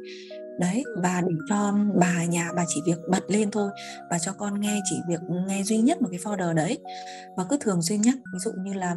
[0.60, 3.70] Đấy và để cho bà nhà bà chỉ việc bật lên thôi
[4.10, 6.78] và cho con nghe chỉ việc nghe duy nhất một cái folder đấy.
[7.36, 8.96] Và cứ thường xuyên nhắc ví dụ như là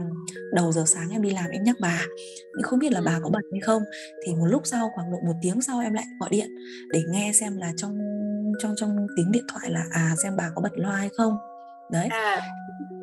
[0.53, 2.01] đầu giờ sáng em đi làm em nhắc bà
[2.55, 3.83] nhưng không biết là bà có bật hay không?
[4.25, 6.49] Thì một lúc sau khoảng độ một tiếng sau em lại gọi điện
[6.91, 7.97] để nghe xem là trong
[8.59, 11.37] trong trong tiếng điện thoại là à xem bà có bật loa hay không?
[11.91, 12.07] Đấy.
[12.11, 12.41] À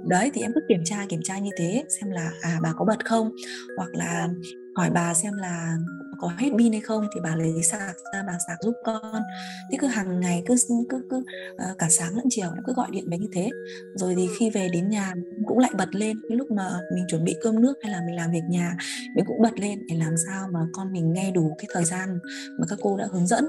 [0.05, 2.85] đấy, thì em cứ kiểm tra kiểm tra như thế, xem là à bà có
[2.85, 3.31] bật không?
[3.77, 4.29] Hoặc là
[4.77, 5.77] hỏi bà xem là
[6.21, 7.07] có hết pin hay không?
[7.15, 9.23] Thì bà lấy sạc ra, bà sạc giúp con.
[9.71, 10.55] Thế cứ hàng ngày cứ
[10.89, 11.25] cứ cứ
[11.57, 13.51] ờ, cả sáng lẫn chiều nó cứ gọi điện về như thế.
[13.95, 15.15] Rồi thì khi về đến nhà
[15.47, 16.17] cũng lại bật lên.
[16.29, 18.77] Cái lúc mà mình chuẩn bị cơm nước hay là mình làm việc nhà,
[19.17, 19.79] mình cũng bật lên.
[19.89, 22.19] Để làm sao mà con mình nghe đủ cái thời gian
[22.59, 23.49] mà các cô đã hướng dẫn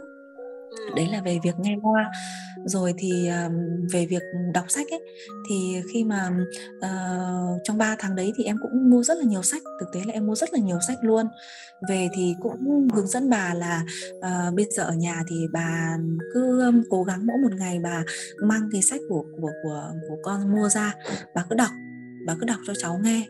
[0.95, 2.11] đấy là về việc nghe loa
[2.65, 3.49] rồi thì à,
[3.91, 4.21] về việc
[4.53, 5.01] đọc sách ấy
[5.49, 6.29] thì khi mà
[6.77, 9.61] uh, trong 3 tháng đấy thì em cũng mua rất là nhiều sách.
[9.79, 11.25] Thực tế là em mua rất là nhiều sách luôn.
[11.89, 13.83] Về thì cũng hướng dẫn bà là
[14.17, 15.97] uh, bây giờ ở nhà thì bà
[16.33, 18.03] cứ um, cố gắng mỗi một ngày bà
[18.41, 20.93] mang cái sách của của của của con mua ra.
[21.35, 21.71] Bà cứ đọc
[22.25, 23.25] bà cứ đọc cho cháu nghe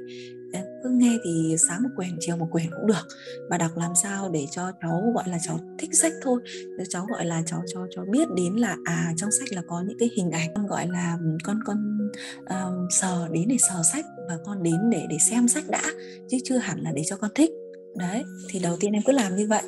[0.83, 3.07] cứ nghe thì sáng một quyển chiều một quyển cũng được.
[3.49, 6.41] Và đọc làm sao để cho cháu gọi là cháu thích sách thôi.
[6.77, 9.83] Để cháu gọi là cháu cho cháu biết đến là à trong sách là có
[9.87, 12.09] những cái hình ảnh con gọi là con con
[12.49, 15.83] um, sờ đến để sờ sách và con đến để để xem sách đã
[16.29, 17.49] chứ chưa hẳn là để cho con thích
[17.95, 19.61] đấy thì đầu tiên em cứ làm như vậy.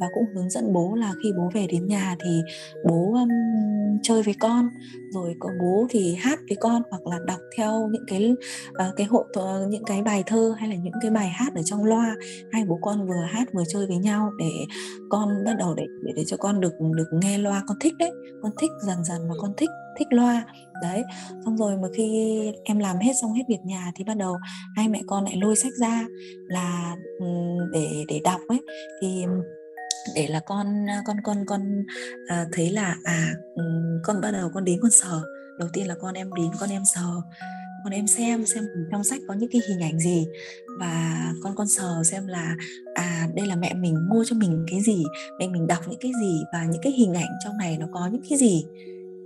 [0.00, 2.40] Và cũng hướng dẫn bố là khi bố về đến nhà thì
[2.84, 3.28] bố um,
[4.02, 4.68] chơi với con.
[5.14, 8.34] Rồi có bố thì hát với con hoặc là đọc theo những cái
[8.70, 11.54] uh, cái hộ uh, ờ, những cái bài thơ hay là những cái bài hát
[11.54, 12.16] ở trong loa.
[12.52, 14.50] Hai bố con vừa hát vừa chơi với nhau để
[15.10, 17.62] con bắt đầu để để, để cho con được được nghe loa.
[17.66, 18.10] Con thích đấy
[18.42, 20.44] con thích dần dần mà con thích thích loa.
[20.82, 21.02] Đấy
[21.44, 24.36] xong rồi mà khi em làm hết xong hết việc nhà thì bắt đầu
[24.76, 26.06] hai mẹ con lại lôi sách ra
[26.48, 26.96] là
[27.72, 28.60] để để đọc ấy.
[29.02, 29.24] Thì
[30.14, 31.60] để là con con con con
[32.28, 33.34] à, thấy là à
[34.04, 35.20] con bắt đầu con đến con sờ.
[35.58, 37.20] Đầu tiên là con em đến con em sờ
[37.84, 40.26] con em xem xem trong sách có những cái hình ảnh gì
[40.80, 42.56] và con con sờ xem là
[42.94, 45.04] à đây là mẹ mình mua cho mình cái gì
[45.38, 48.08] mẹ mình đọc những cái gì và những cái hình ảnh trong này nó có
[48.12, 48.64] những cái gì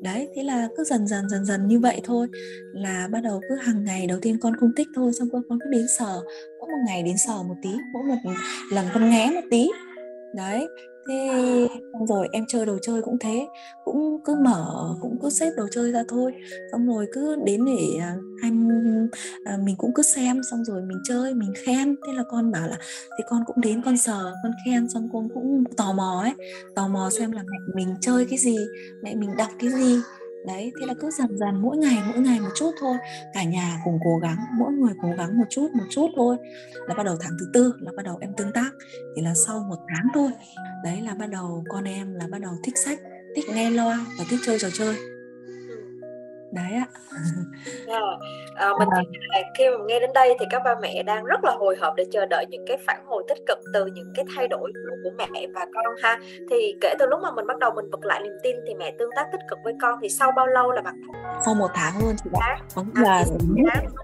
[0.03, 2.29] đấy, thế là cứ dần dần dần dần như vậy thôi.
[2.73, 5.59] Là bắt đầu cứ hàng ngày đầu tiên con không thích thôi, xong con con
[5.65, 6.23] cứ đến sờ,
[6.61, 8.33] mỗi một ngày đến sờ một tí, mỗi một
[8.73, 9.69] lần con nghe một tí.
[10.35, 10.69] Đấy
[11.09, 13.47] thế, xong rồi em chơi đồ chơi cũng thế,
[13.85, 16.33] cũng cứ mở, cũng cứ xếp đồ chơi ra thôi.
[16.73, 18.69] Xong rồi cứ đến để à, anh
[19.45, 21.97] à, mình cũng cứ xem, xong rồi mình chơi, mình khen.
[22.07, 22.77] Thế là con bảo là,
[23.19, 26.33] thì con cũng đến, con sờ, con khen, xong con cũng tò mò ấy,
[26.75, 28.57] tò mò xem là mẹ mình chơi cái gì,
[29.03, 29.97] mẹ mình đọc cái gì
[30.47, 32.97] đấy, thế là cứ dần dần mỗi ngày mỗi ngày một chút thôi.
[33.35, 36.37] Cả nhà cùng cố gắng, mỗi người cố gắng một chút một chút thôi.
[36.87, 38.71] Là bắt đầu tháng thứ tư, là bắt đầu em tương tác.
[39.17, 40.31] Thì là sau một tháng thôi.
[40.85, 42.99] Đấy, là bắt đầu con em là bắt đầu thích sách,
[43.37, 44.97] thích nghe loa và thích chơi trò chơi
[46.53, 46.87] đấy ạ.
[47.87, 48.03] Yeah.
[48.55, 49.03] à, mình à.
[49.29, 51.95] là khi mà nghe đến đây thì các ba mẹ đang rất là hồi hộp
[51.97, 54.73] để chờ đợi những cái phản hồi tích cực từ những cái thay đổi
[55.05, 56.19] của mẹ và con ha.
[56.51, 58.93] Thì kể từ lúc mà mình bắt đầu mình vực lại niềm tin thì mẹ
[58.99, 61.03] tương tác tích cực với con thì sau bao lâu là bạn
[61.45, 62.59] sau một tháng luôn chị ạ.
[62.75, 63.25] Có nghĩa là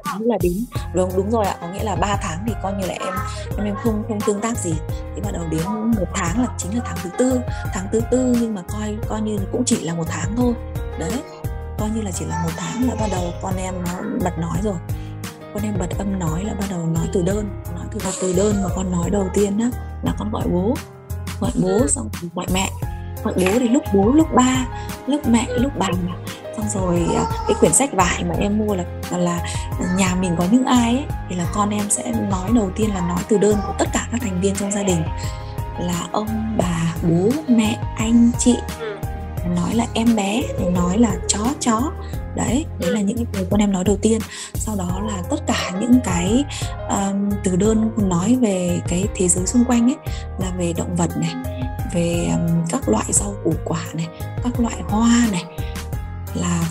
[0.04, 0.52] tháng, là đến
[0.94, 1.54] đúng đúng rồi ạ.
[1.60, 3.14] Có nghĩa là 3 tháng thì coi như là em
[3.56, 4.74] em em không không tương tác gì.
[5.14, 5.62] Thì bắt đầu đến
[5.98, 7.40] một tháng là chính là tháng thứ tư.
[7.74, 10.54] Tháng thứ tư nhưng mà coi coi như cũng chỉ là một tháng thôi.
[10.98, 11.10] Đấy
[11.78, 13.92] coi như là chỉ là một tháng là bắt đầu con em nó
[14.24, 14.76] bật nói rồi.
[15.54, 18.62] Con em bật âm nói là bắt đầu nói từ đơn nói từ từ đơn
[18.62, 19.70] mà con nói đầu tiên á
[20.02, 20.74] là con gọi bố.
[21.40, 22.70] Gọi bố xong gọi mẹ.
[23.24, 24.66] Gọi bố thì lúc bố lúc ba
[25.06, 25.88] lúc mẹ lúc bà.
[26.56, 29.40] Xong rồi à, cái quyển sách vải mà em mua là là
[29.96, 33.00] nhà mình có những ai ấy, thì là con em sẽ nói đầu tiên là
[33.00, 35.02] nói từ đơn của tất cả các thành viên trong gia đình
[35.78, 38.56] là ông bà bố mẹ anh chị
[39.54, 40.42] nói là em bé
[40.74, 41.92] nói là chó chó.
[42.36, 44.20] Đấy đấy là những cái từ con em nói đầu tiên.
[44.54, 46.44] Sau đó là tất cả những cái
[46.90, 49.96] um, từ đơn nói về cái thế giới xung quanh ấy
[50.38, 51.34] là về động vật này
[51.94, 54.08] về um, các loại rau củ quả này
[54.44, 55.44] các loại hoa này
[56.34, 56.62] là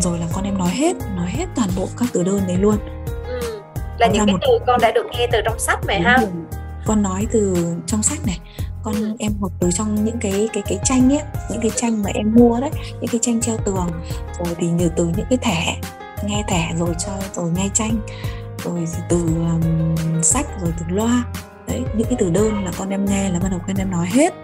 [0.00, 2.76] rồi là con em nói hết nói hết toàn bộ các từ đơn đấy luôn.
[3.26, 3.60] Ừ.
[3.98, 4.38] là những cái một...
[4.42, 6.18] từ con đã được nghe từ trong sách này ha?
[6.86, 8.38] con nói từ trong sách này
[8.84, 12.10] con em học từ trong những cái cái cái tranh ấy những cái tranh mà
[12.14, 12.70] em mua đấy
[13.00, 13.86] những cái tranh treo tường
[14.38, 15.76] rồi thì nhờ từ những cái thẻ
[16.26, 18.00] nghe thẻ rồi cho rồi nghe tranh
[18.64, 21.24] rồi từ um, sách rồi từ loa
[21.66, 24.06] đấy những cái từ đơn là con em nghe là bắt đầu con em nói
[24.10, 24.34] hết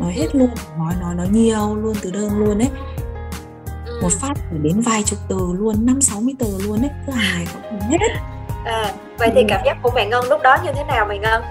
[0.00, 2.68] nói hết luôn nói nói nói nhiều luôn từ đơn luôn đấy
[4.02, 7.12] một phát phải đến vài chục từ luôn năm sáu mươi từ luôn đấy cứ
[7.12, 7.98] ngày cũng hết.
[8.64, 11.42] À, vậy thì cảm giác của mẹ ngân lúc đó như thế nào mẹ ngân?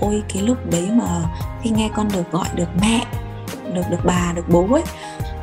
[0.00, 1.24] Ôi cái lúc đấy mà
[1.66, 3.04] khi nghe con được gọi được mẹ
[3.74, 4.82] được được bà được bố ấy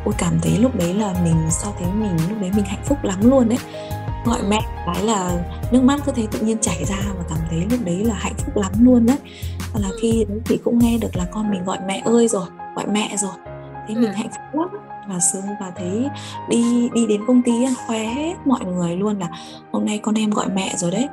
[0.05, 2.97] ôi cảm thấy lúc đấy là mình so thấy mình lúc đấy mình hạnh phúc
[3.03, 3.57] lắm luôn đấy
[4.25, 7.65] gọi mẹ cái là nước mắt cứ thế tự nhiên chảy ra và cảm thấy
[7.71, 9.17] lúc đấy là hạnh phúc lắm luôn đấy.
[9.73, 12.47] Và là khi đấy thì cũng nghe được là con mình gọi mẹ ơi rồi
[12.75, 13.33] gọi mẹ rồi.
[13.87, 14.15] Thế mình ừ.
[14.15, 14.69] hạnh phúc lắm.
[15.07, 16.09] Và sướng và thấy
[16.49, 17.51] đi đi đến công ty
[17.87, 19.29] khoe hết mọi người luôn là
[19.71, 21.07] hôm nay con em gọi mẹ rồi đấy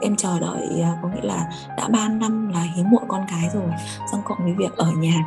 [0.00, 3.50] em chờ đợi à, có nghĩa là đã 3 năm là hiếm muộn con cái
[3.54, 3.70] rồi,
[4.12, 5.24] xong cộng với việc ở nhà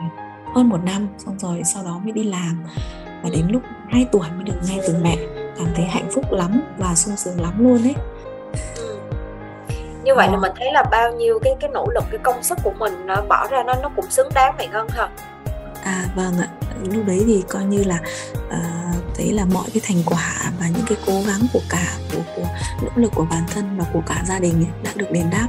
[0.55, 2.63] hơn một năm, xong rồi sau đó mới đi làm.
[3.23, 5.17] Và đến lúc 2 tuổi mới được nghe từ mẹ,
[5.57, 7.95] cảm thấy hạnh phúc lắm và sung sướng lắm luôn ấy.
[8.75, 8.99] Ừ.
[10.03, 12.57] Như vậy là mình thấy là bao nhiêu cái cái nỗ lực, cái công sức
[12.63, 15.09] của mình nó bỏ ra nó nó cũng xứng đáng mẹ ngân thật
[15.89, 16.47] à vâng ạ.
[16.93, 17.99] Lúc đấy thì coi như là
[18.47, 22.21] uh, thấy là mọi cái thành quả và những cái cố gắng của cả của,
[22.35, 22.47] của
[22.81, 25.47] nỗ lực của bản thân và của cả gia đình ấy, đã được đền đáp.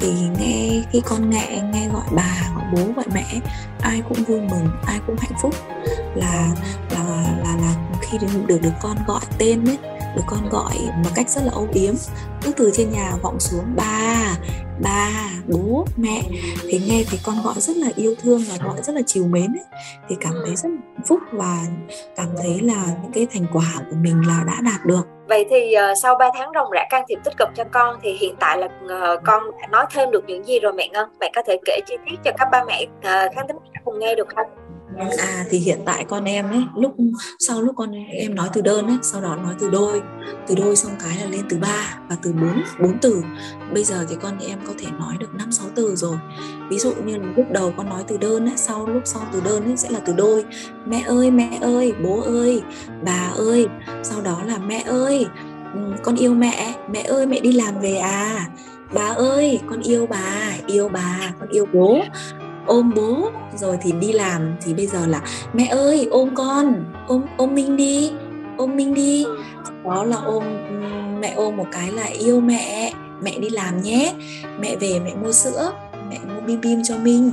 [0.00, 3.40] Thì nghe khi con nghe nghe gọi bà gọi bố gọi mẹ
[3.80, 5.54] ai cũng vui mừng ai cũng hạnh phúc.
[6.14, 6.48] Là
[6.90, 7.04] là
[7.44, 9.78] là là khi được được, được con gọi tên ấy
[10.16, 10.74] được con gọi
[11.04, 11.94] một cách rất là âu yếm
[12.42, 14.36] cứ từ trên nhà vọng xuống ba
[14.82, 15.10] ba
[15.48, 16.22] bố mẹ
[16.62, 19.52] thì nghe thấy con gọi rất là yêu thương và gọi rất là chiều mến
[19.52, 19.64] ấy.
[20.08, 21.58] thì cảm thấy rất hạnh phúc và
[22.16, 25.74] cảm thấy là những cái thành quả của mình là đã đạt được Vậy thì
[25.76, 28.58] uh, sau 3 tháng ròng rã can thiệp tích cực cho con thì hiện tại
[28.58, 31.08] là uh, con đã nói thêm được những gì rồi mẹ Ngân?
[31.20, 33.98] Mẹ có thể kể chi tiết cho các ba mẹ uh, khán thính giả cùng
[33.98, 34.46] nghe được không?
[35.18, 36.94] À thì hiện tại con em ấy, lúc
[37.38, 40.02] sau lúc con em nói từ đơn ấy, sau đó nói từ đôi.
[40.46, 43.22] Từ đôi xong cái là lên từ ba và từ bốn bốn từ.
[43.74, 46.16] Bây giờ thì con em có thể nói được năm, sáu từ rồi.
[46.70, 49.64] Ví dụ như lúc đầu con nói từ đơn ấy, sau lúc sau từ đơn
[49.64, 50.44] ấy sẽ là từ đôi.
[50.86, 52.62] Mẹ ơi mẹ ơi, bố ơi,
[53.04, 53.66] bà ơi.
[54.02, 55.26] Sau đó là mẹ ơi
[55.74, 56.74] ừ, con yêu mẹ.
[56.90, 58.48] Mẹ ơi, mẹ đi làm về à.
[58.94, 61.98] Bà ơi, con yêu bà yêu bà, con yêu bố
[62.66, 65.20] ôm bố rồi thì đi làm thì bây giờ là
[65.52, 68.10] mẹ ơi ôm con ôm ôm minh đi
[68.56, 69.26] ôm minh đi.
[69.84, 70.44] Đó là ôm
[71.20, 74.14] mẹ ôm một cái là yêu mẹ mẹ đi làm nhé
[74.60, 75.72] mẹ về mẹ mua sữa
[76.08, 77.32] mẹ mua bim bim cho minh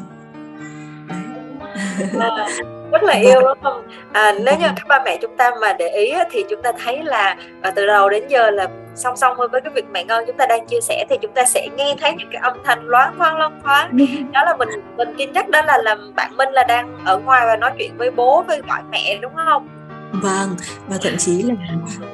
[2.94, 3.88] rất là yêu đúng không?
[4.12, 7.04] À, nếu như các ba mẹ chúng ta mà để ý thì chúng ta thấy
[7.04, 10.38] là và từ đầu đến giờ là song song với cái việc mẹ ngon chúng
[10.38, 13.14] ta đang chia sẻ thì chúng ta sẽ nghe thấy những cái âm thanh loáng
[13.18, 13.98] thoáng loáng thoáng.
[14.32, 17.46] Đó là mình mình tin chắc đó là làm bạn Minh là đang ở ngoài
[17.46, 19.68] và nói chuyện với bố với gọi mẹ đúng không?
[20.12, 20.56] Vâng
[20.88, 21.54] và thậm chí là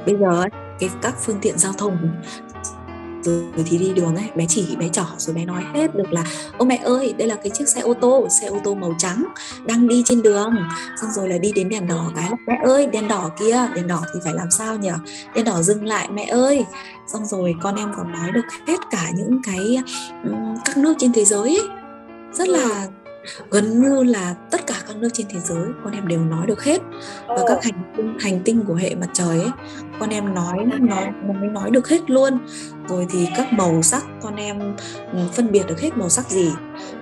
[0.06, 0.44] bây giờ
[0.80, 1.98] cái các phương tiện giao thông
[3.24, 6.24] rồi thì đi đường ấy, bé chỉ, bé trỏ rồi bé nói hết được là,
[6.58, 9.26] ô mẹ ơi, đây là cái chiếc xe ô tô, xe ô tô màu trắng
[9.66, 10.56] đang đi trên đường.
[11.02, 13.88] Xong rồi là đi đến đèn đỏ cái là mẹ ơi, đèn đỏ kia, đèn
[13.88, 14.90] đỏ thì phải làm sao nhỉ
[15.36, 16.66] đèn đỏ dừng lại, mẹ ơi.
[17.08, 19.78] Xong rồi con em còn nói được hết cả những cái
[20.66, 21.70] các nước trên thế giới ấy.
[22.34, 22.88] rất là
[23.52, 26.64] gần như là tất cả các nước trên thế giới con em đều nói được
[26.64, 26.82] hết.
[27.28, 29.50] Và các hành tinh hành tinh của hệ mặt trời ấy
[30.00, 32.40] con em nói nói nói nói được hết luôn.
[32.90, 34.76] Rồi thì các màu sắc con em
[35.14, 36.52] ừ, phân biệt được hết màu sắc gì?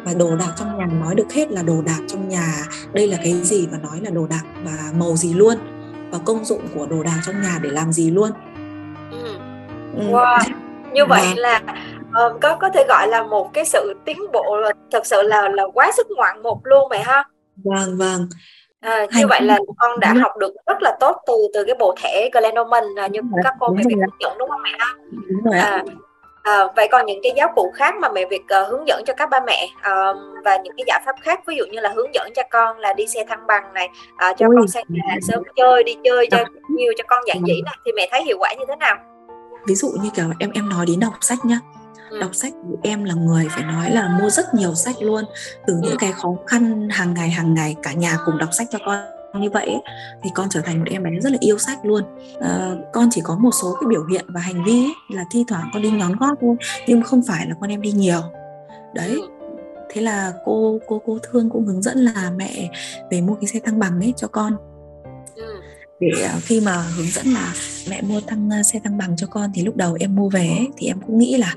[0.04, 2.64] Và đồ đạc trong nhà nói được hết là đồ đạc trong nhà
[2.94, 5.58] đây là cái gì và nói là đồ đạc và màu gì luôn?
[6.12, 8.32] Và công dụng của đồ đạc trong nhà để làm gì luôn?
[9.12, 9.38] Ừ.
[9.98, 10.40] wow.
[10.94, 11.34] Như vậy và...
[11.36, 11.62] là
[12.26, 14.58] uh, có có thể gọi là một cái sự tiến bộ
[14.92, 17.24] thật sự là là quá sức ngoạn mục luôn mày ha
[17.64, 18.28] vâng vâng
[18.80, 21.76] À, như Hành vậy là con đã học được rất là tốt từ từ cái
[21.80, 24.94] bộ thẻ Glennorman à, như các cô mẹ Việt hướng dẫn đúng không mẹ ha?
[25.12, 25.84] Đúng rồi à,
[26.44, 29.14] à, vậy còn những cái giáo cụ khác mà mẹ Việt uh, hướng dẫn cho
[29.14, 32.14] các ba mẹ uh, và những cái giải pháp khác ví dụ như là hướng
[32.14, 34.56] dẫn cho con là đi xe thăng bằng này uh, cho Ui.
[34.56, 36.38] con sang nhà sớm chơi đi chơi cho
[36.70, 38.96] nhiều cho con giản dị này thì mẹ thấy hiệu quả như thế nào?
[39.68, 41.60] Ví dụ như kiểu em em nói đến đọc sách nhá.
[42.20, 45.24] Đọc sách thì em là người phải nói là mua rất nhiều sách luôn
[45.68, 45.80] từ ừ.
[45.84, 49.00] những cái khó khăn hàng ngày hàng ngày cả nhà cùng đọc sách cho con
[49.42, 49.76] như vậy
[50.24, 52.04] thì con trở thành một em bé rất là yêu sách luôn
[52.40, 55.44] à, con chỉ có một số cái biểu hiện và hành vi ấy, là thi
[55.48, 56.56] thoảng con đi nhón gót thôi
[56.88, 58.22] nhưng không phải là con em đi nhiều
[58.94, 59.28] đấy ừ.
[59.90, 62.70] thế là cô cô cô thương cũng hướng dẫn là mẹ
[63.12, 64.56] về mua cái xe thăng bằng ấy cho con
[65.36, 65.62] ừ.
[66.00, 67.54] để à, khi mà hướng dẫn là
[67.90, 70.68] mẹ mua thăng xe thăng bằng cho con thì lúc đầu em mua về ấy,
[70.78, 71.54] thì em cũng nghĩ là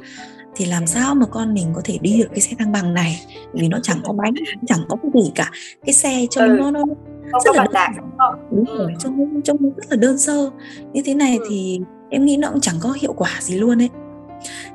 [0.55, 3.21] thì làm sao mà con mình có thể đi được cái xe thăng bằng này?
[3.53, 4.35] Vì nó chẳng có bánh
[4.67, 5.51] chẳng có cái gì cả.
[5.87, 6.57] Cái xe trông ừ.
[6.59, 6.85] nó nó
[7.45, 7.91] rất là đơn
[8.51, 8.79] đúng ừ.
[8.79, 10.51] rồi trông trông rất là đơn sơ.
[10.93, 11.47] Như thế này ừ.
[11.51, 13.91] thì em nghĩ nó cũng chẳng có hiệu quả gì luôn ấy.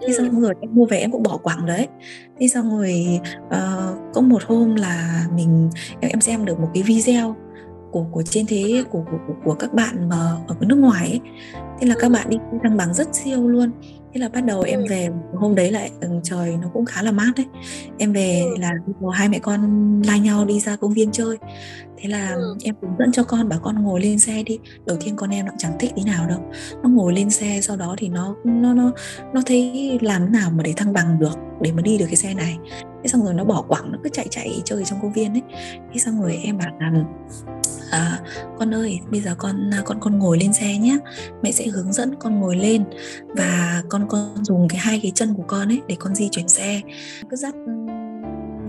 [0.02, 0.42] Thế xong ừ.
[0.42, 1.88] rồi em mua về em cũng bỏ quảng đấy.
[2.40, 6.84] Thế xong rồi uh, có một hôm là mình em em xem được một cái
[6.84, 7.36] video
[7.92, 11.22] của của trên thế của của, của, của các bạn mà ở nước ngoài ấy.
[11.80, 13.72] Thế là các bạn đi thăng bằng rất siêu luôn
[14.16, 17.12] thế là bắt đầu em về hôm đấy lại ừ, trời nó cũng khá là
[17.12, 17.46] mát đấy.
[17.98, 18.56] Em về ừ.
[18.60, 18.72] là
[19.14, 21.38] hai mẹ con lai nhau đi ra công viên chơi.
[21.98, 22.56] Thế là ừ.
[22.64, 24.60] em hướng dẫn cho con bảo con ngồi lên xe đi.
[24.86, 26.40] Đầu tiên con em nó chẳng thích tí nào đâu.
[26.84, 28.92] Nó ngồi lên xe sau đó thì nó nó nó
[29.34, 32.34] nó thấy làm nào mà để thăng bằng được để mà đi được cái xe
[32.34, 32.58] này.
[33.04, 35.44] Thế xong rồi nó bỏ quẳng nó cứ chạy chạy chơi trong công viên ấy.
[35.94, 36.92] Thế xong rồi em bảo là
[37.92, 38.20] à,
[38.60, 40.98] con ơi bây giờ con à, con con ngồi lên xe nhé
[41.42, 42.84] mẹ sẽ hướng dẫn con ngồi lên
[43.28, 46.48] và con con dùng cái hai cái chân của con ấy để con di chuyển
[46.48, 46.82] xe.
[47.30, 47.72] Cứ dắt ừ,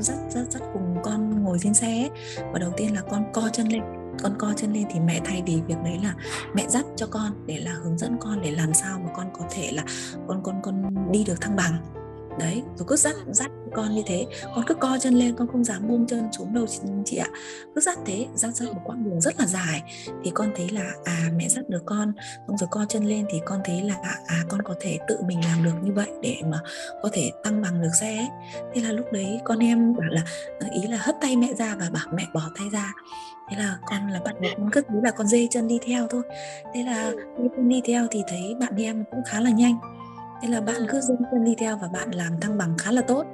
[0.01, 2.11] dắt dắt dắt cùng con ngồi trên xe ấy.
[2.53, 3.83] và đầu tiên là con co chân lên
[4.23, 6.15] con co chân lên thì mẹ thay vì việc đấy là
[6.55, 9.45] mẹ dắt cho con để là hướng dẫn con để làm sao mà con có
[9.51, 9.83] thể là
[10.29, 12.06] con con con đi được thăng bằng
[12.39, 14.27] đấy rồi cứ dắt dắt con như thế.
[14.55, 16.67] Con cứ co chân lên con không dám buông chân xuống đâu
[17.05, 17.29] chị, ạ.
[17.75, 19.83] Cứ dắt thế dắt dắt một quãng đường rất là dài.
[20.25, 22.13] Thì con thấy là à mẹ dắt được con
[22.47, 23.95] xong rồi co chân lên thì con thấy là
[24.27, 26.59] à con có thể tự mình làm được như vậy để mà
[27.03, 28.29] có thể tăng bằng được xe ấy.
[28.75, 30.25] thế là lúc đấy con em bảo là
[30.61, 32.93] ờ, ý là hất tay mẹ ra và bảo mẹ bỏ tay ra.
[33.51, 36.23] Thế là con là bạn con cứ thấy là con dê chân đi theo thôi.
[36.75, 37.13] Thế là
[37.69, 39.79] đi theo thì thấy bạn em cũng khá là nhanh
[40.43, 43.03] thế là bạn cứ dâng chân đi theo và bạn làm thăng bằng khá là
[43.03, 43.25] tốt.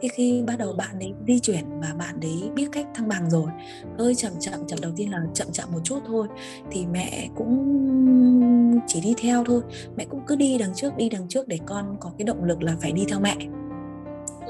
[0.00, 3.30] Thì khi bắt đầu bạn ấy di chuyển và bạn ấy biết cách thăng bằng
[3.30, 3.50] rồi
[3.98, 6.28] hơi chậm chậm chậm đầu tiên là chậm chậm một chút thôi
[6.70, 9.62] thì mẹ cũng chỉ đi theo thôi.
[9.96, 12.62] Mẹ cũng cứ đi đằng trước đi đằng trước để con có cái động lực
[12.62, 13.36] là phải đi theo mẹ.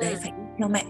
[0.00, 0.84] Đấy phải đi theo mẹ.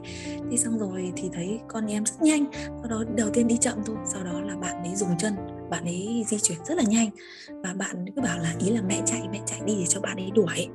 [0.51, 3.79] Thì xong rồi thì thấy con em rất nhanh sau đó đầu tiên đi chậm
[3.87, 5.37] thôi sau đó là bạn ấy dùng chân
[5.71, 7.11] bạn ấy di chuyển rất là nhanh.
[7.51, 10.17] Và bạn cứ bảo là ý là mẹ chạy mẹ chạy đi để cho bạn
[10.17, 10.69] ấy đuổi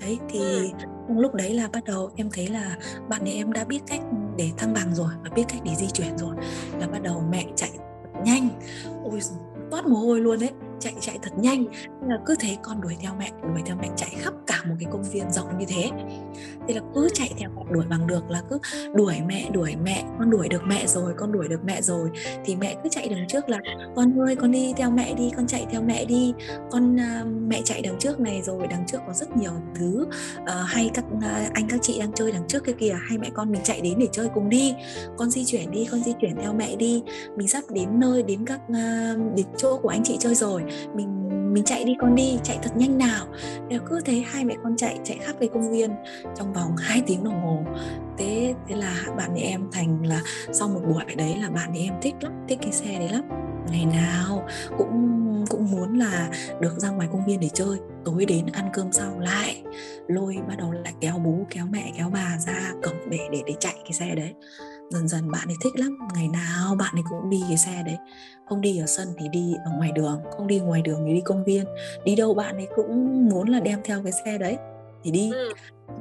[0.00, 0.72] đấy thì
[1.08, 2.76] trong lúc đấy là bắt đầu em thấy là
[3.08, 4.00] bạn ấy em đã biết cách
[4.36, 6.36] để thăng bằng rồi và biết cách để di chuyển rồi.
[6.80, 7.70] Là bắt đầu mẹ chạy
[8.24, 8.48] nhanh.
[9.04, 9.20] Ôi
[9.70, 10.50] toát mồ hôi luôn đấy
[10.80, 11.64] chạy chạy thật nhanh.
[12.08, 14.88] Là cứ thế con đuổi theo mẹ đuổi theo mẹ chạy khắp cả một cái
[14.92, 15.90] công viên rộng như thế.
[16.68, 18.58] Thì là cứ chạy theo mẹ đuổi bằng được là cứ
[18.94, 20.04] đuổi mẹ đuổi mẹ.
[20.18, 22.10] Con đuổi được mẹ rồi con đuổi được mẹ rồi.
[22.44, 23.60] Thì mẹ cứ chạy đằng trước là
[23.96, 26.34] con ơi con đi theo mẹ đi con chạy theo mẹ đi.
[26.70, 30.06] Con uh, mẹ chạy đằng trước này rồi đằng trước có rất nhiều thứ
[30.42, 32.96] uh, hay các uh, anh các chị đang chơi đằng trước kia kìa.
[33.08, 34.74] Hay mẹ con mình chạy đến để chơi cùng đi.
[35.16, 37.02] Con di chuyển đi con di chuyển theo mẹ đi.
[37.36, 40.62] Mình sắp đến nơi đến các uh, đến chỗ của anh chị chơi rồi
[40.94, 43.26] mình mình chạy đi con đi, chạy thật nhanh nào.
[43.68, 45.90] Đều cứ thế hai mẹ con chạy chạy khắp cái công viên
[46.36, 47.64] trong vòng 2 tiếng đồng hồ.
[48.18, 51.82] Thế thế là bạn ấy em thành là sau một buổi đấy là bạn ấy
[51.84, 53.24] em thích lắm, thích cái xe đấy lắm.
[53.70, 54.48] Ngày nào
[54.78, 55.12] cũng
[55.50, 57.78] cũng muốn là được ra ngoài công viên để chơi.
[58.04, 59.62] Tối đến ăn cơm xong lại
[60.08, 63.54] lôi bắt đầu lại kéo bố, kéo mẹ, kéo bà ra cổng để để để
[63.60, 64.34] chạy cái xe đấy
[64.90, 65.98] dần dần bạn ấy thích lắm.
[66.14, 67.96] Ngày nào bạn ấy cũng đi cái xe đấy.
[68.48, 71.20] Không đi ở sân thì đi ở ngoài đường không đi ngoài đường thì đi
[71.24, 71.64] công viên.
[72.04, 74.56] Đi đâu bạn ấy cũng muốn là đem theo cái xe đấy
[75.02, 75.30] thì đi.
[75.32, 75.52] Ừ.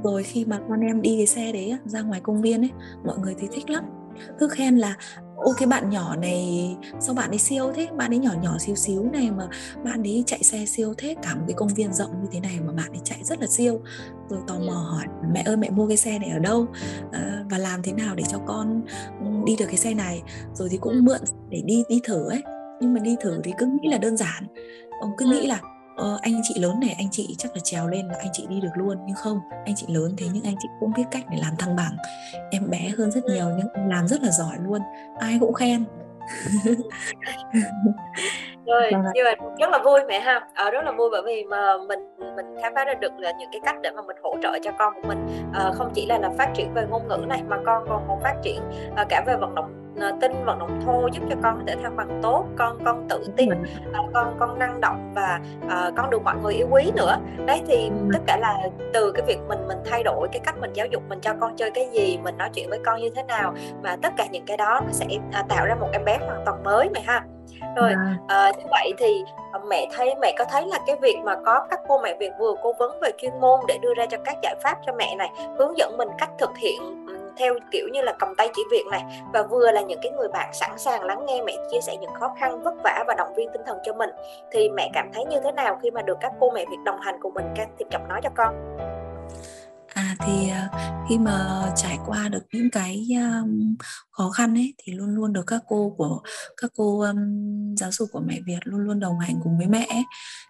[0.04, 2.72] rồi khi mà con em đi cái xe đấy ra ngoài công viên ấy
[3.06, 3.84] mọi người thì thích lắm.
[4.40, 4.98] Cứ khen là
[5.36, 7.88] ô cái bạn nhỏ này sao bạn ấy siêu thế?
[7.98, 9.48] Bạn ấy nhỏ nhỏ xíu xíu này mà
[9.84, 12.60] bạn ấy chạy xe siêu thế cả một cái công viên rộng như thế này
[12.66, 13.82] mà bạn ấy chạy rất là siêu.
[14.30, 16.66] Rồi tò mò hỏi mẹ ơi mẹ mua cái xe này ở đâu?
[17.12, 18.82] À, và làm thế nào để cho con
[19.46, 20.22] đi được cái xe này?
[20.54, 22.44] Rồi thì cũng mượn để đi đi thử ấy.
[22.82, 24.48] Nhưng mà đi thử thì cứ nghĩ là đơn giản.
[25.02, 25.60] Ông cứ nghĩ là
[25.96, 28.62] ờ, anh chị lớn này anh chị chắc là trèo lên là anh chị đi
[28.62, 31.38] được luôn nhưng không anh chị lớn thế nhưng anh chị cũng biết cách để
[31.42, 31.98] làm thăng bằng.
[32.52, 34.82] Em bé hơn rất nhiều nhưng làm rất là giỏi luôn
[35.20, 35.84] ai cũng khen.
[38.66, 40.48] Rồi vâng như vậy rất là vui mẹ ha.
[40.56, 42.00] Ờ, rất là vui bởi vì mà mình
[42.36, 44.72] mình khám phá ra được là những cái cách để mà mình hỗ trợ cho
[44.80, 45.28] con của mình.
[45.54, 48.20] À, không chỉ là là phát triển về ngôn ngữ này mà con còn còn
[48.22, 48.62] phát triển
[48.96, 49.85] à, cả về vận động à,
[50.22, 53.24] tinh vận động thô giúp cho con có thể thăng bằng tốt con con tự
[53.38, 53.50] tin
[53.94, 57.18] à, con con năng động và à, con được mọi người yêu quý nữa.
[57.46, 58.58] Đấy thì tất cả là
[58.94, 61.56] từ cái việc mình mình thay đổi cái cách mình giáo dục mình cho con
[61.56, 64.46] chơi cái gì mình nói chuyện với con như thế nào và tất cả những
[64.46, 67.24] cái đó nó sẽ à, tạo ra một em bé hoàn toàn mới mày ha.
[67.76, 67.94] Rồi
[68.28, 71.66] à, như vậy thì ờ, mẹ thấy mẹ có thấy là cái việc mà có
[71.70, 74.38] các cô mẹ Việt vừa cố vấn về chuyên môn để đưa ra cho các
[74.44, 77.06] giải pháp cho mẹ này hướng dẫn mình cách thực hiện
[77.38, 79.22] theo kiểu như là cầm tay chỉ việc này.
[79.34, 82.14] Và vừa là những cái người bạn sẵn sàng lắng nghe mẹ chia sẻ những
[82.20, 84.10] khó khăn vất vả và động viên tinh thần cho mình.
[84.52, 87.00] Thì mẹ cảm thấy như thế nào khi mà được các cô mẹ Việt đồng
[87.02, 87.46] hành cùng mình?
[87.56, 88.78] Can thiệp giọng nói cho con.
[89.94, 90.70] À thì à,
[91.10, 93.76] khi mà trải qua được những cái um,
[94.12, 96.22] khó khăn ấy thì luôn luôn được các cô của
[96.58, 99.88] các cô um, giáo dục của mẹ Việt luôn luôn đồng hành cùng với mẹ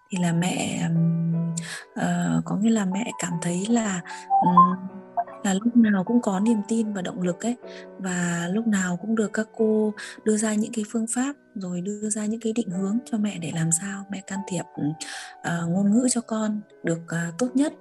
[0.10, 1.54] thì là mẹ um,
[1.92, 5.05] uh, có nghĩa là mẹ cảm thấy là um,
[5.46, 7.56] là lúc nào cũng có niềm tin và động lực ấy
[8.00, 12.10] và lúc nào cũng được các cô đưa ra những cái phương pháp rồi đưa
[12.10, 15.92] ra những cái định hướng cho mẹ để làm sao mẹ can thiệp uh, ngôn
[15.92, 17.74] ngữ cho con được uh, tốt nhất.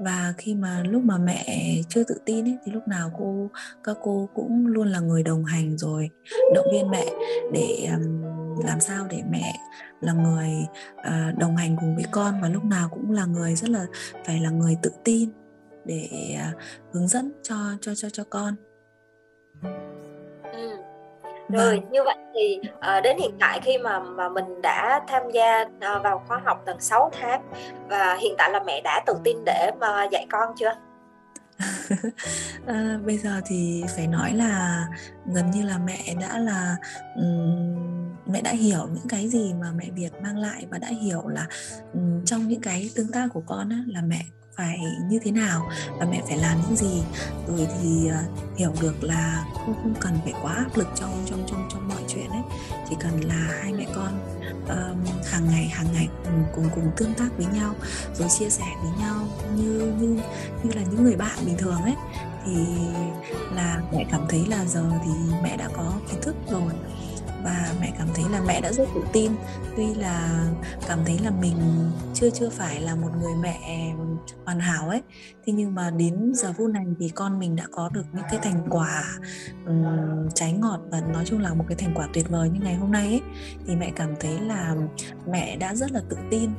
[0.00, 1.46] Và khi mà lúc mà mẹ
[1.88, 3.50] chưa tự tin ấy thì lúc nào cô
[3.84, 6.10] các cô cũng luôn là người đồng hành rồi
[6.54, 7.06] động viên mẹ
[7.52, 8.22] để um,
[8.64, 9.54] làm sao để mẹ
[10.00, 10.50] là người
[10.92, 13.86] uh, đồng hành cùng với con và lúc nào cũng là người rất là
[14.26, 15.30] phải là người tự tin
[15.84, 16.60] để uh,
[16.92, 18.54] hướng dẫn cho cho cho cho con
[20.52, 20.76] ừ.
[21.48, 21.90] rồi vâng.
[21.90, 26.02] như vậy thì uh, đến hiện tại khi mà mà mình đã tham gia uh,
[26.04, 27.42] vào khóa học tận 6 tháng
[27.88, 30.74] và hiện tại là mẹ đã tự tin để mà dạy con chưa
[32.66, 34.86] à, bây giờ thì phải nói là
[35.26, 36.76] gần như là mẹ đã là
[37.16, 41.28] um, mẹ đã hiểu những cái gì mà mẹ Việt mang lại và đã hiểu
[41.28, 41.46] là
[41.92, 44.20] um, trong những cái tương tác của con á, là mẹ
[44.56, 44.78] phải
[45.08, 47.02] như thế nào và mẹ phải làm những gì.
[47.48, 51.44] Rồi thì uh, hiểu được là không không cần phải quá áp lực trong trong
[51.46, 52.42] trong trong mọi chuyện ấy.
[52.90, 54.18] Chỉ cần là hai mẹ con
[54.64, 57.74] uh, hàng ngày hàng ngày cùng cùng cùng tương tác với nhau
[58.14, 60.20] rồi chia sẻ với nhau như như
[60.62, 61.94] như là những người bạn bình thường ấy
[62.44, 62.52] thì
[63.54, 65.10] là mẹ cảm thấy là giờ thì
[65.42, 66.72] mẹ đã có kiến thức rồi
[67.44, 69.32] và mẹ cảm thấy là mẹ đã rất tự tin.
[69.76, 70.44] Tuy là
[70.88, 71.56] cảm thấy là mình
[72.14, 73.92] chưa chưa phải là một người mẹ
[74.44, 75.02] hoàn hảo ấy.
[75.46, 78.40] Thế nhưng mà đến giờ phút này thì con mình đã có được những cái
[78.42, 79.04] thành quả
[79.66, 82.74] um, trái ngọt và nói chung là một cái thành quả tuyệt vời như ngày
[82.74, 83.22] hôm nay ấy.
[83.66, 84.74] Thì mẹ cảm thấy là
[85.26, 86.50] mẹ đã rất là tự tin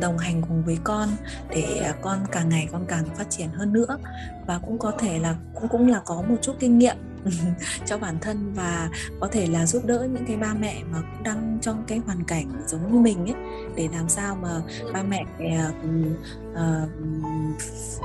[0.00, 1.08] đồng hành cùng với con
[1.50, 3.98] để con càng ngày con càng phát triển hơn nữa.
[4.46, 6.96] Và cũng có thể là cũng cũng là có một chút kinh nghiệm
[7.86, 11.22] cho bản thân và có thể là giúp đỡ những cái ba mẹ mà cũng
[11.22, 13.36] đang trong cái hoàn cảnh giống như mình ấy
[13.76, 14.60] để làm sao mà
[14.92, 16.88] ba mẹ uh,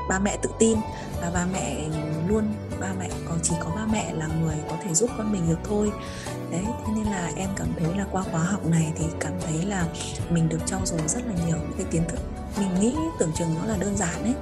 [0.10, 0.78] ba mẹ tự tin
[1.22, 1.90] và ba mẹ
[2.28, 2.44] luôn
[2.80, 5.60] ba mẹ có chỉ có ba mẹ là người có thể giúp con mình được
[5.64, 5.92] thôi.
[6.52, 9.66] Đấy thế nên là em cảm thấy là qua khóa học này thì cảm thấy
[9.66, 9.86] là
[10.30, 12.20] mình được trau dồi rất là nhiều những cái kiến thức.
[12.60, 14.36] Mình nghĩ tưởng chừng nó là đơn giản ấy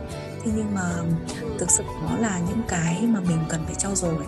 [0.44, 0.82] thế nhưng mà
[1.60, 4.26] thực sự nó là những cái mà mình cần phải trau dồi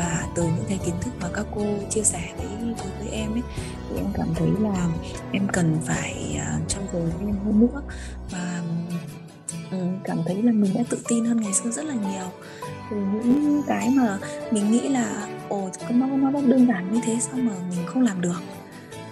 [0.00, 3.32] và từ những cái kiến thức mà các cô chia sẻ với với, với em
[3.32, 3.42] ấy
[3.88, 4.88] thì em cảm thấy là
[5.32, 7.82] em cần phải uh, trau dồi thêm hơn nữa.
[8.30, 8.62] Và
[9.70, 12.28] ừ, cảm thấy là mình đã tự tin hơn ngày xưa rất là nhiều.
[12.90, 14.18] Từ những cái mà
[14.50, 18.02] mình nghĩ là ồ nó nó rất đơn giản như thế sao mà mình không
[18.02, 18.40] làm được.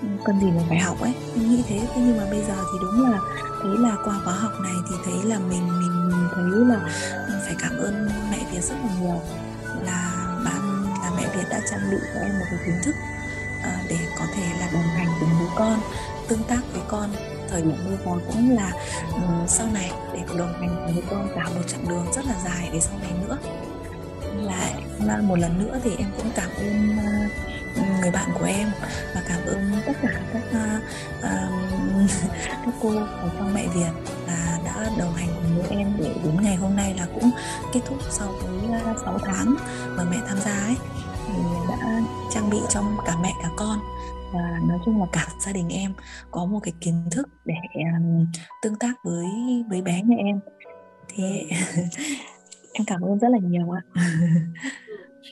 [0.03, 1.14] Ừ, cần gì mà phải học ấy.
[1.34, 1.78] Mình nghĩ thế.
[1.95, 3.18] Thế nhưng mà bây giờ thì đúng là
[3.62, 6.80] thấy là qua khóa học này thì thấy là mình mình, mình thấy là
[7.28, 9.20] mình phải cảm ơn mẹ Việt rất là nhiều.
[9.84, 10.18] Là
[11.39, 12.95] Việt đã trang bị cho em một cái kiến thức
[13.62, 15.80] à, để có thể là đồng hành cùng với con
[16.28, 17.11] tương tác với con.
[17.51, 18.72] Thời điểm bây giờ cũng là
[19.12, 22.34] um, sau này để đồng hành cùng với con cả một chặng đường rất là
[22.45, 23.39] dài để sau này nữa.
[25.05, 28.70] Là một lần nữa thì em cũng cảm ơn uh, người bạn của em
[29.14, 30.82] và cảm ơn tất cả các uh,
[32.05, 32.11] uh,
[32.64, 36.43] các cô ở trong mẹ Việt là đã đồng hành cùng với em để đến
[36.43, 37.30] ngày hôm nay là cũng
[37.72, 39.55] kết thúc sau với 6 tháng
[39.97, 40.76] mà mẹ tham gia ấy
[41.29, 42.01] thì đã
[42.31, 43.79] trang bị trong cả mẹ cả con.
[44.33, 45.93] Và nói chung là cả gia đình em
[46.31, 48.26] có một cái kiến thức để um,
[48.62, 49.26] tương tác với
[49.70, 50.41] với bé nhà em.
[51.09, 51.24] Thì
[52.72, 53.83] em cảm ơn rất là nhiều ạ.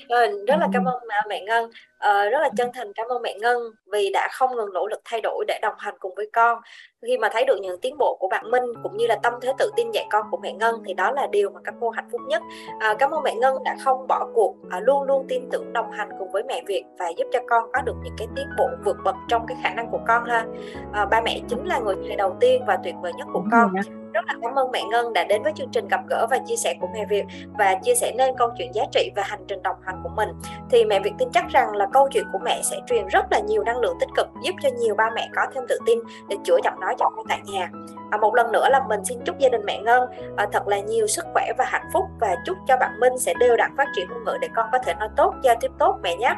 [0.08, 0.94] Rồi, rất là cảm ơn
[1.28, 4.72] mẹ Ngân, ờ, rất là chân thành cảm ơn mẹ Ngân vì đã không ngừng
[4.72, 6.58] nỗ lực thay đổi để đồng hành cùng với con.
[7.06, 9.52] Khi mà thấy được những tiến bộ của bạn Minh cũng như là tâm thế
[9.58, 12.08] tự tin dạy con của mẹ Ngân thì đó là điều mà các cô hạnh
[12.12, 12.42] phúc nhất.
[12.80, 15.90] À, cảm ơn mẹ Ngân đã không bỏ cuộc, à, luôn luôn tin tưởng đồng
[15.90, 18.68] hành cùng với mẹ Việt và giúp cho con có được những cái tiến bộ
[18.84, 20.46] vượt bậc trong cái khả năng của con ha.
[20.92, 23.72] À, ba mẹ chính là người thầy đầu tiên và tuyệt vời nhất của con
[24.16, 26.56] rất là cảm ơn mẹ Ngân đã đến với chương trình gặp gỡ và chia
[26.56, 27.24] sẻ của mẹ Việt
[27.58, 30.28] và chia sẻ nên câu chuyện giá trị và hành trình đồng hành của mình.
[30.70, 33.38] Thì mẹ Việt tin chắc rằng là câu chuyện của mẹ sẽ truyền rất là
[33.38, 35.98] nhiều năng lượng tích cực giúp cho nhiều ba mẹ có thêm tự tin
[36.28, 37.70] để chữa giọng nói cho con tại nhà.
[38.10, 40.78] À, một lần nữa là mình xin chúc gia đình mẹ Ngân à, thật là
[40.78, 43.86] nhiều sức khỏe và hạnh phúc và chúc cho bạn Minh sẽ đều đặn phát
[43.96, 46.34] triển ngôn ngữ để con có thể nói tốt giao tiếp tốt mẹ nhé.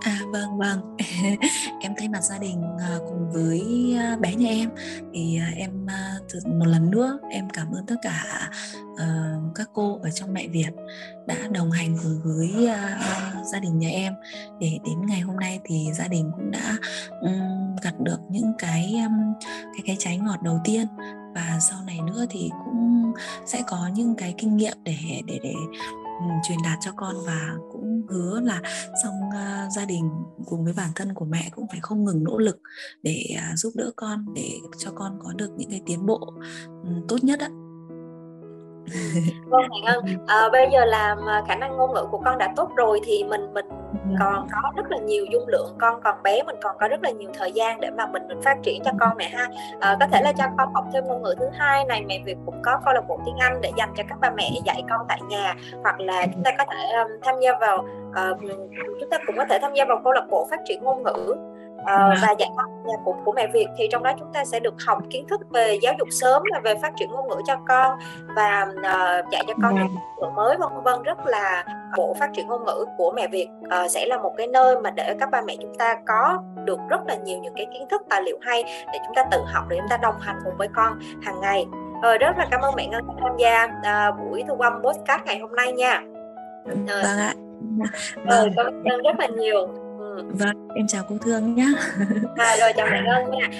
[0.00, 0.96] À vâng vâng.
[1.80, 4.70] Em thay mặt gia đình ờ, à, cùng với à, bé nhà em.
[5.14, 8.50] Thì à, em à, một lần nữa em cảm ơn tất cả
[8.92, 10.70] uh, các cô ở trong mẹ Việt
[11.26, 14.14] đã đồng hành cùng với uh, gia đình nhà em.
[14.60, 16.76] Để đến ngày hôm nay thì gia đình cũng đã
[17.20, 19.34] um, gặt được những cái um,
[19.72, 20.86] cái cái trái ngọt đầu tiên.
[21.34, 23.12] Và sau này nữa thì cũng
[23.46, 25.54] sẽ có những cái kinh nghiệm để để để
[26.20, 28.62] Ừ, truyền đạt cho con và cũng hứa là
[29.02, 30.10] xong uh, gia đình
[30.46, 32.60] cùng với bản thân của mẹ cũng phải không ngừng nỗ lực
[33.02, 36.32] để uh, giúp đỡ con để cho con có được những cái tiến bộ
[36.82, 37.50] um, tốt nhất ạ
[39.46, 41.18] vâng Hạnh Ân à, bây giờ làm
[41.48, 44.16] khả năng ngôn ngữ của con đã tốt rồi thì mình mình dạ.
[44.20, 47.10] còn có rất là nhiều dung lượng con còn bé mình còn có rất là
[47.10, 49.48] nhiều thời gian để mà mình, mình phát triển cho con mẹ ha.
[49.80, 52.36] À, có thể là cho con học thêm ngôn ngữ thứ hai này mẹ Việt
[52.46, 55.00] cũng có câu lạc bộ tiếng Anh để dành cho các ba mẹ dạy con
[55.08, 55.54] tại nhà.
[55.82, 58.40] Hoặc là chúng ta có thể um, tham gia vào uh,
[59.00, 61.36] chúng ta cũng có thể tham gia vào câu lạc bộ phát triển ngôn ngữ
[61.80, 62.66] uh, và dạy con
[63.04, 65.78] của của mẹ Việt thì trong đó chúng ta sẽ được học kiến thức về
[65.82, 67.98] giáo dục sớm và về phát triển ngôn ngữ cho con
[68.36, 71.64] và uh, dạy cho con những ngữ mới vân vân rất là
[71.96, 74.90] bộ phát triển ngôn ngữ của mẹ Việt uh, sẽ là một cái nơi mà
[74.90, 78.02] để các ba mẹ chúng ta có được rất là nhiều những cái kiến thức
[78.08, 80.68] tài liệu hay để chúng ta tự học để chúng ta đồng hành cùng với
[80.74, 81.66] con hàng ngày
[82.02, 85.22] Ờ, rất là cảm ơn mẹ Ngân đã tham gia uh, buổi thu âm podcast
[85.26, 86.00] ngày hôm nay nha.
[86.64, 87.34] Vâng ạ.
[88.26, 88.52] Vâng.
[88.56, 89.68] cảm ơn rất là nhiều.
[90.16, 91.66] Vâng, em chào cô Thương nhé.
[92.36, 93.50] À, rồi chào mẹ Ngân nha.